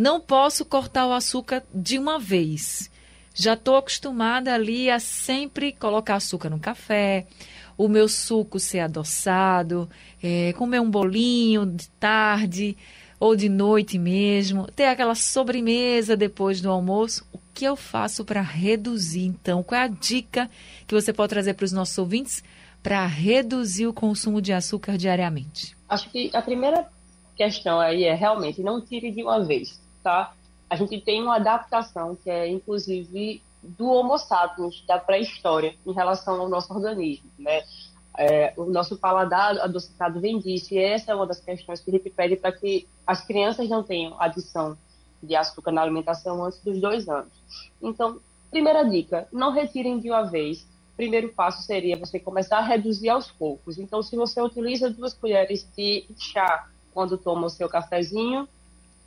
não 0.00 0.18
posso 0.18 0.64
cortar 0.64 1.06
o 1.06 1.12
açúcar 1.12 1.62
de 1.74 1.98
uma 1.98 2.18
vez. 2.18 2.90
Já 3.34 3.52
estou 3.52 3.76
acostumada 3.76 4.54
ali 4.54 4.90
a 4.90 4.98
sempre 4.98 5.72
colocar 5.72 6.14
açúcar 6.14 6.48
no 6.48 6.58
café, 6.58 7.26
o 7.76 7.86
meu 7.86 8.08
suco 8.08 8.58
ser 8.58 8.80
adoçado, 8.80 9.90
é, 10.22 10.54
comer 10.54 10.80
um 10.80 10.90
bolinho 10.90 11.66
de 11.66 11.86
tarde 11.90 12.78
ou 13.20 13.36
de 13.36 13.50
noite 13.50 13.98
mesmo, 13.98 14.66
ter 14.74 14.86
aquela 14.86 15.14
sobremesa 15.14 16.16
depois 16.16 16.62
do 16.62 16.70
almoço. 16.70 17.26
O 17.30 17.38
que 17.52 17.66
eu 17.66 17.76
faço 17.76 18.24
para 18.24 18.40
reduzir, 18.40 19.26
então? 19.26 19.62
Qual 19.62 19.78
é 19.78 19.84
a 19.84 19.88
dica 19.88 20.50
que 20.86 20.94
você 20.94 21.12
pode 21.12 21.28
trazer 21.28 21.52
para 21.52 21.66
os 21.66 21.72
nossos 21.72 21.98
ouvintes 21.98 22.42
para 22.82 23.04
reduzir 23.04 23.86
o 23.86 23.92
consumo 23.92 24.40
de 24.40 24.54
açúcar 24.54 24.96
diariamente? 24.96 25.76
Acho 25.86 26.08
que 26.08 26.30
a 26.32 26.40
primeira 26.40 26.88
questão 27.36 27.78
aí 27.78 28.04
é 28.04 28.14
realmente 28.14 28.62
não 28.62 28.80
tire 28.80 29.10
de 29.10 29.22
uma 29.22 29.44
vez, 29.44 29.78
tá? 30.02 30.34
A 30.68 30.76
gente 30.76 31.00
tem 31.00 31.22
uma 31.22 31.36
adaptação 31.36 32.16
que 32.16 32.30
é, 32.30 32.48
inclusive, 32.48 33.42
do 33.62 33.88
Homo 33.88 34.16
sapiens, 34.18 34.84
da 34.86 34.98
pré-história, 34.98 35.74
em 35.86 35.92
relação 35.92 36.40
ao 36.40 36.48
nosso 36.48 36.72
organismo, 36.72 37.30
né? 37.38 37.62
É, 38.18 38.52
o 38.56 38.64
nosso 38.64 38.96
paladar 38.96 39.58
adocicado 39.58 40.20
vem 40.20 40.38
disso, 40.38 40.74
e 40.74 40.78
essa 40.78 41.12
é 41.12 41.14
uma 41.14 41.26
das 41.26 41.40
questões 41.40 41.80
que 41.80 41.90
a 41.90 41.94
gente 41.94 42.10
pede 42.10 42.36
para 42.36 42.52
que 42.52 42.86
as 43.06 43.24
crianças 43.24 43.68
não 43.68 43.82
tenham 43.82 44.14
adição 44.20 44.76
de 45.22 45.36
açúcar 45.36 45.70
na 45.70 45.82
alimentação 45.82 46.44
antes 46.44 46.60
dos 46.60 46.80
dois 46.80 47.08
anos. 47.08 47.32
Então, 47.80 48.20
primeira 48.50 48.82
dica, 48.82 49.28
não 49.32 49.52
retirem 49.52 49.98
de 49.98 50.10
uma 50.10 50.22
vez. 50.22 50.66
Primeiro 50.96 51.30
passo 51.30 51.62
seria 51.62 51.96
você 51.96 52.18
começar 52.18 52.58
a 52.58 52.62
reduzir 52.62 53.08
aos 53.08 53.30
poucos. 53.30 53.78
Então, 53.78 54.02
se 54.02 54.16
você 54.16 54.40
utiliza 54.40 54.90
duas 54.90 55.14
colheres 55.14 55.66
de 55.76 56.04
chá 56.18 56.68
quando 56.92 57.16
toma 57.16 57.46
o 57.46 57.50
seu 57.50 57.68
cafezinho, 57.68 58.48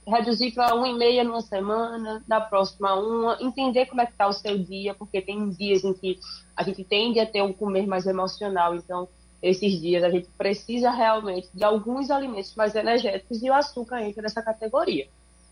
reduzir 0.06 0.52
para 0.52 0.76
uma 0.76 0.88
e 0.88 0.94
meia 0.94 1.24
numa 1.24 1.42
semana, 1.42 2.24
da 2.28 2.42
próxima 2.42 2.94
uma, 2.96 3.38
entender 3.40 3.86
como 3.86 4.02
é 4.02 4.06
que 4.06 4.12
está 4.12 4.28
o 4.28 4.34
seu 4.34 4.58
dia, 4.58 4.94
porque 4.94 5.22
tem 5.22 5.50
dias 5.50 5.84
em 5.84 5.94
que 5.94 6.20
a 6.56 6.64
gente 6.64 6.84
tende 6.84 7.20
a 7.20 7.26
ter 7.26 7.42
um 7.42 7.54
comer 7.54 7.88
mais 7.88 8.06
emocional, 8.06 8.76
então 8.76 9.08
esses 9.42 9.80
dias 9.80 10.04
a 10.04 10.10
gente 10.10 10.28
precisa 10.38 10.90
realmente 10.92 11.50
de 11.54 11.64
alguns 11.64 12.10
alimentos 12.10 12.56
mais 12.56 12.76
energéticos 12.76 13.42
e 13.44 13.50
o 13.50 13.54
açúcar 13.54 14.02
entra 14.02 14.22
nessa 14.22 14.42
categoria, 14.42 15.08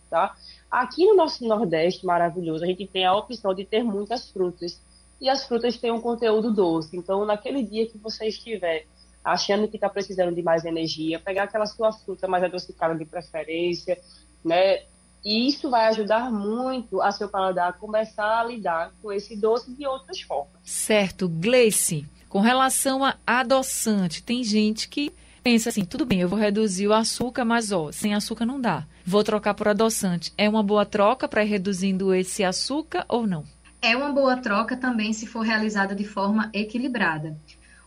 tá? 0.10 0.36
Aqui 0.70 1.06
no 1.06 1.16
nosso 1.16 1.46
Nordeste 1.46 2.06
maravilhoso, 2.06 2.64
a 2.64 2.68
gente 2.68 2.88
tem 2.88 3.06
a 3.06 3.16
opção 3.16 3.54
de 3.54 3.66
ter 3.66 3.84
muitas 3.84 4.30
frutas, 4.32 4.82
e 5.20 5.30
as 5.30 5.46
frutas 5.46 5.78
têm 5.78 5.92
um 5.92 6.02
conteúdo 6.02 6.52
doce, 6.52 6.98
então 6.98 7.26
naquele 7.26 7.62
dia 7.64 7.86
que 7.86 7.98
você 7.98 8.28
estiver 8.28 8.86
achando 9.24 9.68
que 9.68 9.78
está 9.78 9.88
precisando 9.88 10.34
de 10.34 10.42
mais 10.42 10.66
energia, 10.66 11.20
pegar 11.20 11.44
aquela 11.44 11.66
sua 11.66 11.92
fruta 11.92 12.28
mais 12.28 12.44
adocicada 12.44 12.96
de 12.96 13.06
preferência, 13.06 14.00
né? 14.44 14.80
E 15.24 15.48
isso 15.48 15.70
vai 15.70 15.88
ajudar 15.88 16.32
muito 16.32 17.02
a 17.02 17.12
seu 17.12 17.30
paladar 17.30 17.70
a 17.70 17.74
começar 17.74 18.40
a 18.40 18.44
lidar 18.44 18.92
com 19.02 19.12
esse 19.12 19.36
doce 19.36 19.72
de 19.72 19.86
outras 19.86 20.22
formas. 20.22 20.54
Certo. 20.64 21.30
Gleice, 21.30 22.06
com 22.28 22.40
relação 22.40 23.06
a 23.06 23.16
adoçante, 23.28 24.24
tem 24.24 24.44
gente 24.44 24.90
que 24.90 25.14
pensa 25.44 25.70
assim, 25.70 25.86
tudo 25.86 26.06
bem, 26.06 26.22
eu 26.22 26.30
vou 26.30 26.40
reduzir 26.40 26.88
o 26.88 26.94
açúcar, 26.94 27.46
mas 27.46 27.72
ó, 27.72 27.92
sem 27.92 28.14
açúcar 28.14 28.46
não 28.46 28.60
dá. 28.60 28.86
Vou 29.06 29.24
trocar 29.24 29.54
por 29.54 29.68
adoçante. 29.68 30.34
É 30.38 30.48
uma 30.48 30.64
boa 30.64 30.86
troca 30.86 31.28
para 31.28 31.44
ir 31.44 31.48
reduzindo 31.48 32.14
esse 32.14 32.44
açúcar 32.44 33.06
ou 33.08 33.26
não? 33.28 33.44
É 33.82 33.98
uma 33.98 34.12
boa 34.12 34.38
troca 34.38 34.78
também 34.78 35.12
se 35.12 35.26
for 35.26 35.42
realizada 35.42 35.96
de 35.96 36.04
forma 36.04 36.50
equilibrada. 36.54 37.36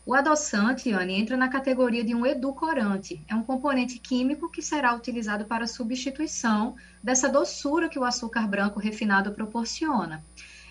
O 0.07 0.13
adoçante, 0.13 0.93
Anne, 0.93 1.15
entra 1.15 1.35
na 1.35 1.49
categoria 1.49 2.05
de 2.05 2.15
um 2.15 2.27
edulcorante. 2.27 3.25
É 3.27 3.35
um 3.35 3.43
componente 3.43 3.99
químico 3.99 4.51
que 4.51 4.61
será 4.61 4.95
utilizado 4.95 5.47
para 5.47 5.67
substituição 5.67 6.77
dessa 7.03 7.27
doçura 7.27 7.89
que 7.89 7.99
o 7.99 8.05
açúcar 8.05 8.47
branco 8.47 8.79
refinado 8.79 9.33
proporciona. 9.33 10.23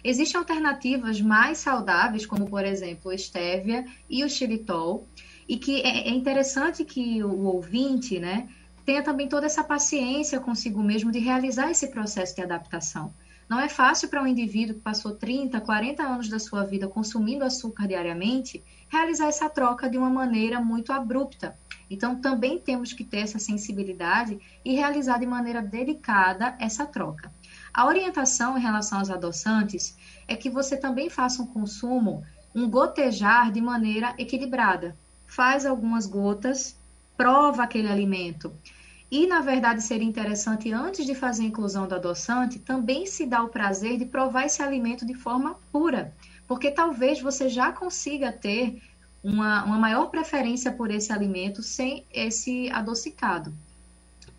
Existem 0.04 0.38
alternativas 0.38 1.20
mais 1.20 1.58
saudáveis, 1.58 2.28
como 2.28 2.48
por 2.48 2.64
exemplo 2.64 3.10
o 3.10 3.14
estévia 3.14 3.86
e 4.08 4.24
o 4.24 4.30
xilitol, 4.30 5.08
e 5.50 5.58
que 5.58 5.82
é, 5.82 6.10
é 6.10 6.12
interessante 6.12 6.86
que 6.86 7.24
o 7.24 7.46
ouvinte, 7.46 8.20
né, 8.20 8.48
tenha 8.86 9.02
também 9.02 9.28
toda 9.28 9.48
essa 9.48 9.64
paciência 9.64 10.40
consigo 10.40 10.84
mesmo 10.84 11.12
de 11.12 11.20
realizar 11.20 11.72
esse 11.72 11.88
processo 11.88 12.36
de 12.36 12.42
adaptação. 12.44 13.12
Não 13.50 13.60
é 13.60 13.68
fácil 13.68 14.10
para 14.10 14.22
um 14.22 14.28
indivíduo 14.28 14.76
que 14.76 14.82
passou 14.82 15.16
30, 15.16 15.60
40 15.62 16.04
anos 16.04 16.30
da 16.30 16.40
sua 16.40 16.64
vida 16.64 16.88
consumindo 16.88 17.44
açúcar 17.44 17.88
diariamente 17.88 18.64
realizar 18.90 19.28
essa 19.28 19.50
troca 19.50 19.90
de 19.90 19.98
uma 19.98 20.10
maneira 20.10 20.62
muito 20.62 20.94
abrupta. 20.94 21.58
Então, 21.90 22.20
também 22.20 22.58
temos 22.58 22.94
que 22.94 23.04
ter 23.04 23.20
essa 23.20 23.40
sensibilidade 23.40 24.40
e 24.64 24.74
realizar 24.74 25.20
de 25.20 25.26
maneira 25.26 25.62
delicada 25.62 26.56
essa 26.60 26.86
troca. 26.86 27.32
A 27.74 27.86
orientação 27.86 28.58
em 28.58 28.62
relação 28.62 29.00
aos 29.00 29.10
adoçantes 29.10 29.98
é 30.28 30.36
que 30.36 30.50
você 30.50 30.78
também 30.78 31.10
faça 31.10 31.42
um 31.42 31.48
consumo, 31.48 32.24
um 32.56 32.70
gotejar 32.70 33.52
de 33.52 33.62
maneira 33.62 34.14
equilibrada. 34.18 34.96
Faz 35.28 35.66
algumas 35.66 36.06
gotas, 36.06 36.80
prova 37.18 37.64
aquele 37.64 37.92
alimento. 37.92 38.54
E, 39.14 39.28
na 39.28 39.42
verdade, 39.42 39.84
seria 39.84 40.08
interessante, 40.08 40.74
antes 40.74 41.06
de 41.06 41.14
fazer 41.14 41.44
a 41.44 41.46
inclusão 41.46 41.88
do 41.88 41.94
adoçante, 41.94 42.58
também 42.58 43.06
se 43.06 43.28
dar 43.28 43.44
o 43.44 43.48
prazer 43.48 43.96
de 44.00 44.06
provar 44.06 44.48
esse 44.48 44.60
alimento 44.60 45.06
de 45.06 45.14
forma 45.14 45.56
pura, 45.72 46.12
porque 46.48 46.72
talvez 46.72 47.22
você 47.22 47.48
já 47.48 47.72
consiga 47.72 48.32
ter 48.32 48.82
uma, 49.24 49.66
uma 49.66 49.78
maior 49.78 50.08
preferência 50.08 50.72
por 50.72 50.90
esse 50.90 51.14
alimento 51.14 51.62
sem 51.62 52.04
esse 52.12 52.72
adocicado. 52.72 53.54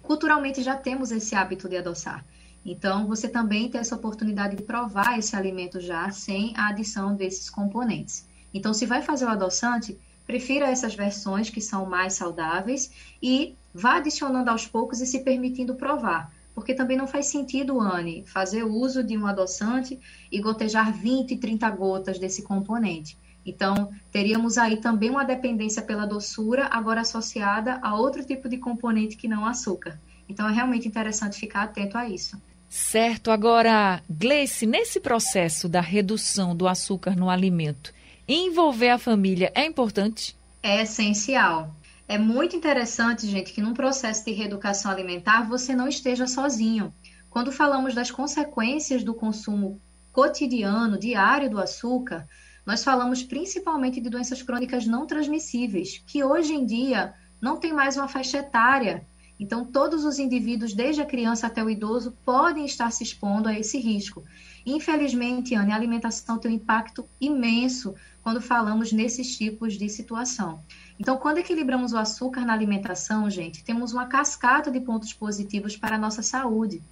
Culturalmente 0.02 0.60
já 0.60 0.74
temos 0.74 1.12
esse 1.12 1.36
hábito 1.36 1.68
de 1.68 1.76
adoçar. 1.76 2.24
Então, 2.66 3.06
você 3.06 3.28
também 3.28 3.68
tem 3.68 3.80
essa 3.80 3.94
oportunidade 3.94 4.56
de 4.56 4.64
provar 4.64 5.16
esse 5.16 5.36
alimento 5.36 5.78
já 5.78 6.10
sem 6.10 6.52
a 6.56 6.70
adição 6.70 7.14
desses 7.14 7.48
componentes. 7.48 8.26
Então, 8.52 8.74
se 8.74 8.86
vai 8.86 9.02
fazer 9.02 9.26
o 9.26 9.28
adoçante, 9.28 9.96
prefira 10.26 10.66
essas 10.66 10.96
versões 10.96 11.48
que 11.48 11.60
são 11.60 11.86
mais 11.86 12.14
saudáveis 12.14 12.90
e 13.22 13.54
vá 13.74 13.96
adicionando 13.96 14.50
aos 14.50 14.66
poucos 14.66 15.00
e 15.00 15.06
se 15.06 15.24
permitindo 15.24 15.74
provar. 15.74 16.32
Porque 16.54 16.72
também 16.72 16.96
não 16.96 17.08
faz 17.08 17.26
sentido, 17.26 17.80
Anne, 17.80 18.24
fazer 18.26 18.62
uso 18.62 19.02
de 19.02 19.18
um 19.18 19.26
adoçante 19.26 19.98
e 20.30 20.40
gotejar 20.40 20.92
20, 20.92 21.36
30 21.36 21.68
gotas 21.70 22.18
desse 22.18 22.42
componente. 22.42 23.18
Então, 23.44 23.90
teríamos 24.10 24.56
aí 24.56 24.76
também 24.76 25.10
uma 25.10 25.24
dependência 25.24 25.82
pela 25.82 26.06
doçura, 26.06 26.68
agora 26.70 27.00
associada 27.00 27.78
a 27.82 27.94
outro 27.94 28.24
tipo 28.24 28.48
de 28.48 28.56
componente 28.56 29.16
que 29.16 29.28
não 29.28 29.44
açúcar. 29.44 29.98
Então, 30.28 30.48
é 30.48 30.52
realmente 30.52 30.88
interessante 30.88 31.38
ficar 31.38 31.64
atento 31.64 31.98
a 31.98 32.08
isso. 32.08 32.40
Certo. 32.70 33.30
Agora, 33.30 34.02
Gleice, 34.08 34.64
nesse 34.64 34.98
processo 34.98 35.68
da 35.68 35.80
redução 35.80 36.56
do 36.56 36.66
açúcar 36.66 37.14
no 37.14 37.28
alimento, 37.28 37.92
envolver 38.26 38.90
a 38.90 38.98
família 38.98 39.52
é 39.54 39.66
importante? 39.66 40.34
É 40.62 40.82
essencial. 40.82 41.74
É 42.06 42.18
muito 42.18 42.54
interessante, 42.54 43.26
gente, 43.26 43.52
que 43.52 43.62
num 43.62 43.72
processo 43.72 44.24
de 44.24 44.32
reeducação 44.32 44.90
alimentar 44.90 45.48
você 45.48 45.74
não 45.74 45.88
esteja 45.88 46.26
sozinho. 46.26 46.92
Quando 47.30 47.50
falamos 47.50 47.94
das 47.94 48.10
consequências 48.10 49.02
do 49.02 49.14
consumo 49.14 49.80
cotidiano, 50.12 50.98
diário 50.98 51.48
do 51.50 51.58
açúcar, 51.58 52.28
nós 52.66 52.84
falamos 52.84 53.22
principalmente 53.22 54.00
de 54.00 54.10
doenças 54.10 54.42
crônicas 54.42 54.86
não 54.86 55.06
transmissíveis, 55.06 56.02
que 56.06 56.22
hoje 56.22 56.52
em 56.52 56.66
dia 56.66 57.14
não 57.40 57.56
tem 57.56 57.72
mais 57.72 57.96
uma 57.96 58.06
faixa 58.06 58.38
etária. 58.38 59.04
Então, 59.40 59.64
todos 59.64 60.04
os 60.04 60.18
indivíduos, 60.18 60.74
desde 60.74 61.02
a 61.02 61.06
criança 61.06 61.46
até 61.46 61.64
o 61.64 61.70
idoso, 61.70 62.16
podem 62.24 62.66
estar 62.66 62.90
se 62.90 63.02
expondo 63.02 63.48
a 63.48 63.58
esse 63.58 63.78
risco. 63.78 64.22
Infelizmente, 64.64 65.54
Anne, 65.54 65.72
a 65.72 65.76
alimentação 65.76 66.38
tem 66.38 66.50
um 66.50 66.54
impacto 66.54 67.06
imenso 67.20 67.94
quando 68.22 68.40
falamos 68.40 68.92
nesses 68.92 69.36
tipos 69.36 69.74
de 69.74 69.88
situação. 69.88 70.62
Então, 70.98 71.16
quando 71.16 71.38
equilibramos 71.38 71.92
o 71.92 71.98
açúcar 71.98 72.44
na 72.44 72.52
alimentação, 72.52 73.28
gente, 73.28 73.64
temos 73.64 73.92
uma 73.92 74.06
cascata 74.06 74.70
de 74.70 74.80
pontos 74.80 75.12
positivos 75.12 75.76
para 75.76 75.96
a 75.96 75.98
nossa 75.98 76.22
saúde. 76.22 76.82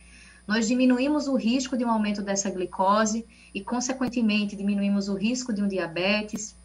Nós 0.46 0.66
diminuímos 0.66 1.28
o 1.28 1.36
risco 1.36 1.76
de 1.76 1.84
um 1.84 1.90
aumento 1.90 2.20
dessa 2.20 2.50
glicose 2.50 3.24
e, 3.54 3.60
consequentemente, 3.60 4.56
diminuímos 4.56 5.08
o 5.08 5.14
risco 5.14 5.52
de 5.52 5.62
um 5.62 5.68
diabetes. 5.68 6.56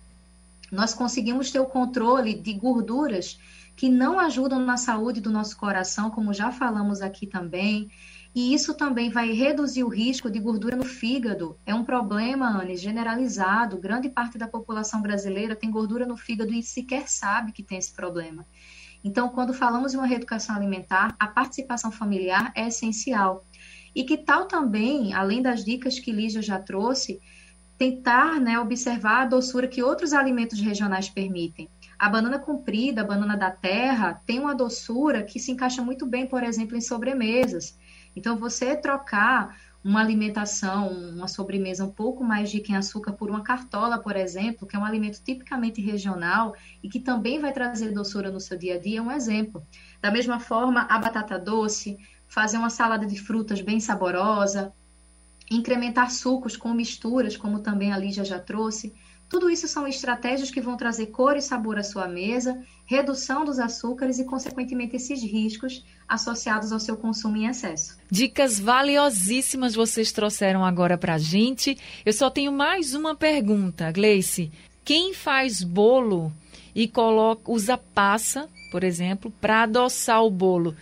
Nós 0.72 0.94
conseguimos 0.94 1.52
ter 1.52 1.60
o 1.60 1.66
controle 1.66 2.34
de 2.34 2.54
gorduras 2.54 3.40
que 3.76 3.88
não 3.88 4.20
ajudam 4.20 4.60
na 4.60 4.76
saúde 4.76 5.22
do 5.22 5.30
nosso 5.30 5.56
coração, 5.56 6.10
como 6.10 6.34
já 6.34 6.52
falamos 6.52 7.02
aqui 7.02 7.28
também. 7.28 7.92
E 8.38 8.54
isso 8.54 8.76
também 8.76 9.10
vai 9.10 9.32
reduzir 9.32 9.84
o 9.84 9.88
risco 9.88 10.30
de 10.30 10.40
gordura 10.40 10.76
no 10.76 10.86
fígado. 10.86 11.58
É 11.66 11.74
um 11.74 11.84
problema, 11.84 12.48
Anne, 12.48 12.78
generalizado. 12.78 13.80
Grande 13.80 14.10
parte 14.10 14.38
da 14.38 14.48
população 14.48 15.02
brasileira 15.02 15.56
tem 15.56 15.72
gordura 15.72 16.06
no 16.06 16.16
fígado 16.16 16.54
e 16.54 16.62
sequer 16.62 17.10
sabe 17.10 17.52
que 17.52 17.64
tem 17.64 17.80
esse 17.80 17.92
problema. 17.92 18.46
Então, 19.04 19.30
quando 19.30 19.56
falamos 19.56 19.92
de 19.92 19.98
uma 19.98 20.06
reeducação 20.06 20.56
alimentar, 20.56 21.16
a 21.20 21.26
participação 21.26 21.92
familiar 21.92 22.52
é 22.56 22.68
essencial. 22.68 23.44
E 23.96 24.04
que 24.04 24.18
tal 24.18 24.46
também, 24.46 25.16
além 25.16 25.42
das 25.42 25.66
dicas 25.66 25.98
que 25.98 26.12
Lígia 26.12 26.44
já 26.44 26.60
trouxe, 26.60 27.20
tentar 27.76 28.40
né, 28.40 28.60
observar 28.60 29.24
a 29.24 29.26
doçura 29.26 29.68
que 29.68 29.82
outros 29.82 30.14
alimentos 30.14 30.62
regionais 30.62 31.10
permitem. 31.10 31.68
A 31.98 32.08
banana 32.08 32.38
comprida, 32.38 33.02
a 33.02 33.04
banana 33.04 33.36
da 33.36 33.50
terra, 33.50 34.22
tem 34.28 34.40
uma 34.40 34.54
doçura 34.54 35.24
que 35.24 35.40
se 35.40 35.52
encaixa 35.52 35.82
muito 35.82 36.06
bem, 36.06 36.28
por 36.28 36.44
exemplo, 36.44 36.78
em 36.78 36.82
sobremesas. 36.82 37.76
Então, 38.18 38.36
você 38.36 38.76
trocar 38.76 39.56
uma 39.84 40.02
alimentação, 40.02 40.90
uma 40.90 41.28
sobremesa 41.28 41.86
um 41.86 41.92
pouco 41.92 42.24
mais 42.24 42.52
rica 42.52 42.72
em 42.72 42.76
açúcar 42.76 43.14
por 43.14 43.30
uma 43.30 43.42
cartola, 43.42 44.00
por 44.00 44.16
exemplo, 44.16 44.68
que 44.68 44.76
é 44.76 44.80
um 44.80 44.84
alimento 44.84 45.22
tipicamente 45.24 45.80
regional 45.80 46.56
e 46.84 46.90
que 46.90 47.00
também 47.00 47.40
vai 47.40 47.54
trazer 47.54 47.92
doçura 47.92 48.32
no 48.32 48.40
seu 48.40 48.58
dia 48.58 48.76
a 48.76 48.80
dia, 48.80 49.00
é 49.00 49.02
um 49.02 49.12
exemplo. 49.12 49.64
Da 50.02 50.12
mesma 50.12 50.40
forma, 50.40 50.82
a 50.90 50.98
batata 50.98 51.38
doce, 51.40 51.98
fazer 52.28 52.58
uma 52.58 52.72
salada 52.72 53.06
de 53.06 53.22
frutas 53.22 53.62
bem 53.62 53.80
saborosa, 53.80 54.74
incrementar 55.50 56.12
sucos 56.12 56.58
com 56.58 56.74
misturas, 56.74 57.38
como 57.38 57.60
também 57.60 57.94
a 57.94 57.98
Lígia 57.98 58.26
já 58.26 58.40
trouxe. 58.40 58.94
Tudo 59.30 59.50
isso 59.50 59.68
são 59.68 59.86
estratégias 59.86 60.50
que 60.50 60.62
vão 60.62 60.78
trazer 60.78 61.08
cor 61.08 61.36
e 61.36 61.42
sabor 61.42 61.78
à 61.78 61.84
sua 61.84 62.08
mesa, 62.08 62.64
redução 62.86 63.44
dos 63.44 63.60
açúcares 63.60 64.20
e, 64.20 64.24
consequentemente, 64.24 64.96
esses 64.96 65.22
riscos 65.22 65.84
associados 66.08 66.72
ao 66.72 66.80
seu 66.80 66.96
consumo 66.96 67.36
em 67.36 67.48
excesso. 67.48 67.98
Dicas 68.10 68.58
valiosíssimas 68.60 69.76
vocês 69.76 70.12
trouxeram 70.14 70.64
agora 70.64 70.98
para 70.98 71.16
a 71.16 71.18
gente. 71.18 71.78
Eu 72.06 72.14
só 72.14 72.30
tenho 72.30 72.52
mais 72.52 72.94
uma 72.94 73.16
pergunta, 73.16 73.92
Gleice. 73.92 74.50
Quem 74.86 75.14
faz 75.14 75.62
bolo 75.62 76.32
e 76.74 76.88
coloca, 76.88 77.52
usa 77.52 77.78
passa, 77.78 78.48
por 78.72 78.84
exemplo, 78.84 79.30
para 79.42 79.64
adoçar 79.64 80.24
o 80.24 80.30
bolo, 80.30 80.74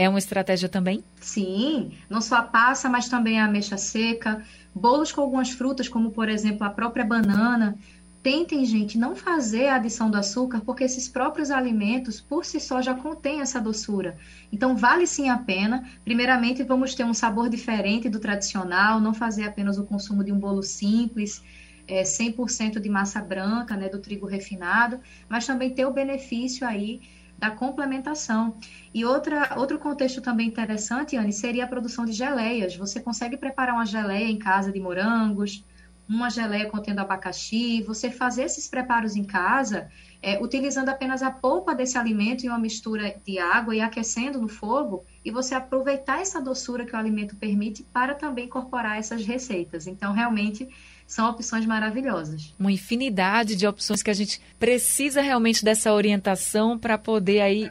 é 0.00 0.08
uma 0.08 0.18
estratégia 0.18 0.66
também? 0.66 1.04
Sim, 1.20 1.92
não 2.08 2.22
só 2.22 2.36
a 2.36 2.42
passa, 2.42 2.88
mas 2.88 3.08
também 3.08 3.38
a 3.38 3.44
ameixa 3.44 3.76
seca, 3.76 4.42
bolos 4.74 5.12
com 5.12 5.20
algumas 5.20 5.50
frutas, 5.50 5.88
como 5.88 6.10
por 6.10 6.28
exemplo 6.28 6.66
a 6.66 6.70
própria 6.70 7.04
banana, 7.04 7.76
Tentem, 8.22 8.66
gente, 8.66 8.98
não 8.98 9.16
fazer 9.16 9.68
a 9.68 9.76
adição 9.76 10.10
do 10.10 10.18
açúcar, 10.18 10.60
porque 10.60 10.84
esses 10.84 11.08
próprios 11.08 11.50
alimentos, 11.50 12.20
por 12.20 12.44
si 12.44 12.60
só, 12.60 12.82
já 12.82 12.94
contêm 12.94 13.40
essa 13.40 13.58
doçura. 13.58 14.18
Então, 14.52 14.76
vale 14.76 15.06
sim 15.06 15.30
a 15.30 15.38
pena. 15.38 15.88
Primeiramente, 16.04 16.62
vamos 16.62 16.94
ter 16.94 17.02
um 17.02 17.14
sabor 17.14 17.48
diferente 17.48 18.10
do 18.10 18.20
tradicional, 18.20 19.00
não 19.00 19.14
fazer 19.14 19.44
apenas 19.44 19.78
o 19.78 19.84
consumo 19.84 20.22
de 20.22 20.30
um 20.30 20.38
bolo 20.38 20.62
simples, 20.62 21.42
é, 21.88 22.02
100% 22.02 22.78
de 22.78 22.90
massa 22.90 23.22
branca, 23.22 23.74
né, 23.74 23.88
do 23.88 23.98
trigo 23.98 24.26
refinado, 24.26 25.00
mas 25.26 25.46
também 25.46 25.70
ter 25.70 25.86
o 25.86 25.92
benefício 25.92 26.66
aí 26.66 27.00
da 27.40 27.50
complementação. 27.50 28.54
E 28.92 29.04
outra, 29.04 29.54
outro 29.56 29.78
contexto 29.78 30.20
também 30.20 30.46
interessante, 30.46 31.16
Anne, 31.16 31.32
seria 31.32 31.64
a 31.64 31.66
produção 31.66 32.04
de 32.04 32.12
geleias. 32.12 32.76
Você 32.76 33.00
consegue 33.00 33.38
preparar 33.38 33.74
uma 33.74 33.86
geleia 33.86 34.28
em 34.28 34.38
casa 34.38 34.70
de 34.70 34.78
morangos, 34.78 35.64
uma 36.06 36.28
geleia 36.28 36.68
contendo 36.68 36.98
abacaxi, 36.98 37.82
você 37.82 38.10
fazer 38.10 38.42
esses 38.42 38.68
preparos 38.68 39.16
em 39.16 39.24
casa, 39.24 39.88
é, 40.20 40.42
utilizando 40.42 40.90
apenas 40.90 41.22
a 41.22 41.30
polpa 41.30 41.74
desse 41.74 41.96
alimento 41.96 42.44
em 42.44 42.48
uma 42.48 42.58
mistura 42.58 43.16
de 43.24 43.38
água 43.38 43.74
e 43.74 43.80
aquecendo 43.80 44.40
no 44.40 44.48
fogo, 44.48 45.04
e 45.24 45.30
você 45.30 45.54
aproveitar 45.54 46.20
essa 46.20 46.42
doçura 46.42 46.84
que 46.84 46.94
o 46.94 46.98
alimento 46.98 47.36
permite 47.36 47.84
para 47.84 48.14
também 48.14 48.46
incorporar 48.46 48.98
essas 48.98 49.24
receitas. 49.24 49.86
Então, 49.86 50.12
realmente, 50.12 50.68
são 51.10 51.28
opções 51.28 51.66
maravilhosas. 51.66 52.54
Uma 52.56 52.70
infinidade 52.70 53.56
de 53.56 53.66
opções 53.66 54.00
que 54.00 54.10
a 54.10 54.14
gente 54.14 54.40
precisa 54.60 55.20
realmente 55.20 55.64
dessa 55.64 55.92
orientação 55.92 56.78
para 56.78 56.96
poder 56.96 57.40
aí 57.40 57.68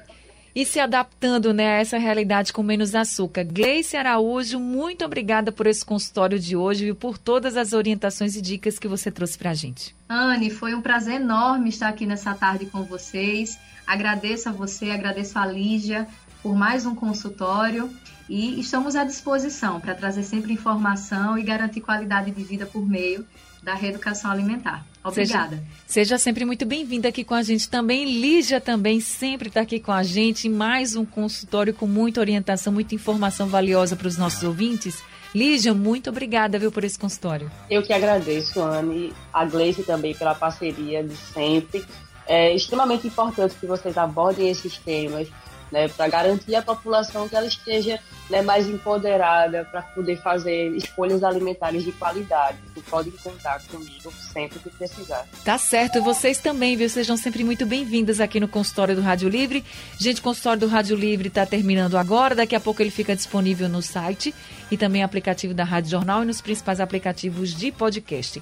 ir 0.54 0.66
se 0.66 0.78
adaptando 0.78 1.54
né, 1.54 1.78
a 1.78 1.80
essa 1.80 1.98
realidade 1.98 2.52
com 2.52 2.62
menos 2.62 2.94
açúcar. 2.94 3.46
Gleice 3.46 3.96
Araújo, 3.96 4.60
muito 4.60 5.06
obrigada 5.06 5.54
por 5.54 5.68
esse 5.68 5.86
consultório 5.86 6.38
de 6.38 6.58
hoje 6.58 6.90
e 6.90 6.94
por 6.94 7.18
todas 7.18 7.56
as 7.56 7.72
orientações 7.72 8.36
e 8.36 8.42
dicas 8.42 8.78
que 8.78 8.90
você 8.90 9.10
trouxe 9.10 9.38
para 9.38 9.52
a 9.52 9.54
gente. 9.54 9.96
Anne, 10.10 10.50
foi 10.50 10.76
um 10.76 10.82
prazer 10.82 11.22
enorme 11.22 11.70
estar 11.70 11.88
aqui 11.88 12.06
nessa 12.06 12.34
tarde 12.34 12.66
com 12.66 12.84
vocês. 12.84 13.58
Agradeço 13.88 14.50
a 14.50 14.52
você, 14.52 14.92
agradeço 14.92 15.40
a 15.40 15.46
Lígia 15.46 16.06
por 16.42 16.56
mais 16.56 16.86
um 16.86 16.96
consultório 16.96 17.90
e 18.30 18.60
estamos 18.60 18.96
à 18.96 19.04
disposição 19.04 19.80
para 19.80 19.96
trazer 19.96 20.24
sempre 20.24 20.54
informação 20.54 21.38
e 21.38 21.44
garantir 21.44 21.82
qualidade 21.82 22.32
de 22.32 22.44
vida 22.44 22.66
por 22.66 22.88
meio 22.88 23.26
da 23.64 23.74
reeducação 23.74 24.32
alimentar. 24.32 24.86
Obrigada. 25.04 25.58
Seja, 25.58 25.64
seja 25.88 26.18
sempre 26.18 26.46
muito 26.46 26.66
bem-vinda 26.66 27.10
aqui 27.10 27.24
com 27.24 27.34
a 27.34 27.42
gente 27.42 27.70
também. 27.70 28.20
Lígia 28.20 28.62
também 28.62 29.00
sempre 29.00 29.50
está 29.50 29.62
aqui 29.62 29.80
com 29.80 29.92
a 29.92 30.04
gente 30.04 30.48
em 30.48 30.52
mais 30.52 30.96
um 30.96 31.06
consultório 31.06 31.74
com 31.74 31.88
muita 31.88 32.22
orientação, 32.22 32.72
muita 32.72 32.96
informação 32.96 33.48
valiosa 33.48 33.96
para 33.96 34.08
os 34.08 34.18
nossos 34.18 34.44
ouvintes. 34.44 35.02
Lígia, 35.34 35.74
muito 35.74 36.10
obrigada, 36.10 36.58
viu, 36.58 36.72
por 36.72 36.84
esse 36.84 36.98
consultório. 36.98 37.52
Eu 37.70 37.84
que 37.84 37.94
agradeço, 37.94 38.62
Anne, 38.62 39.14
a 39.32 39.46
Gleice 39.46 39.84
também 39.84 40.16
pela 40.16 40.34
parceria 40.34 41.04
de 41.04 41.16
sempre. 41.16 41.86
É 42.26 42.56
extremamente 42.56 43.08
importante 43.08 43.56
que 43.56 43.66
vocês 43.66 43.98
abordem 43.98 44.50
esses 44.50 44.78
temas 44.78 45.28
né, 45.72 45.88
para 45.88 46.08
garantir 46.08 46.56
à 46.56 46.62
população 46.62 47.28
que 47.28 47.36
ela 47.36 47.46
esteja 47.46 48.00
né, 48.30 48.42
mais 48.42 48.68
empoderada 48.68 49.66
para 49.66 49.82
poder 49.82 50.18
fazer 50.18 50.76
escolhas 50.76 51.24
alimentares 51.24 51.84
de 51.84 51.92
qualidade. 51.92 52.58
Você 52.74 52.82
pode 52.90 53.12
contar 53.12 53.62
comigo 53.64 54.12
sempre 54.34 54.60
que 54.60 54.70
precisar. 54.70 55.26
Tá 55.44 55.58
certo, 55.58 56.02
vocês 56.02 56.38
também, 56.38 56.76
viu? 56.76 56.90
Sejam 56.90 57.18
sempre 57.18 57.44
muito 57.44 57.66
bem-vindas 57.66 58.20
aqui 58.20 58.40
no 58.40 58.48
consultório 58.48 58.96
do 58.96 59.02
Rádio 59.02 59.30
Livre. 59.30 59.64
Gente, 59.98 60.20
o 60.20 60.24
consultório 60.24 60.60
do 60.60 60.68
Rádio 60.68 60.96
Livre 60.96 61.28
está 61.28 61.46
terminando 61.46 61.98
agora, 61.98 62.36
daqui 62.36 62.56
a 62.56 62.60
pouco 62.60 62.82
ele 62.82 62.92
fica 62.92 63.16
disponível 63.16 63.68
no 63.68 63.82
site 63.82 64.34
e 64.70 64.78
também 64.78 65.04
aplicativo 65.04 65.54
da 65.54 65.64
Rádio 65.64 65.92
Jornal 65.92 66.24
e 66.24 66.26
nos 66.26 66.42
principais 66.42 66.80
aplicativos 66.80 67.54
de 67.54 67.72
podcast. 67.72 68.42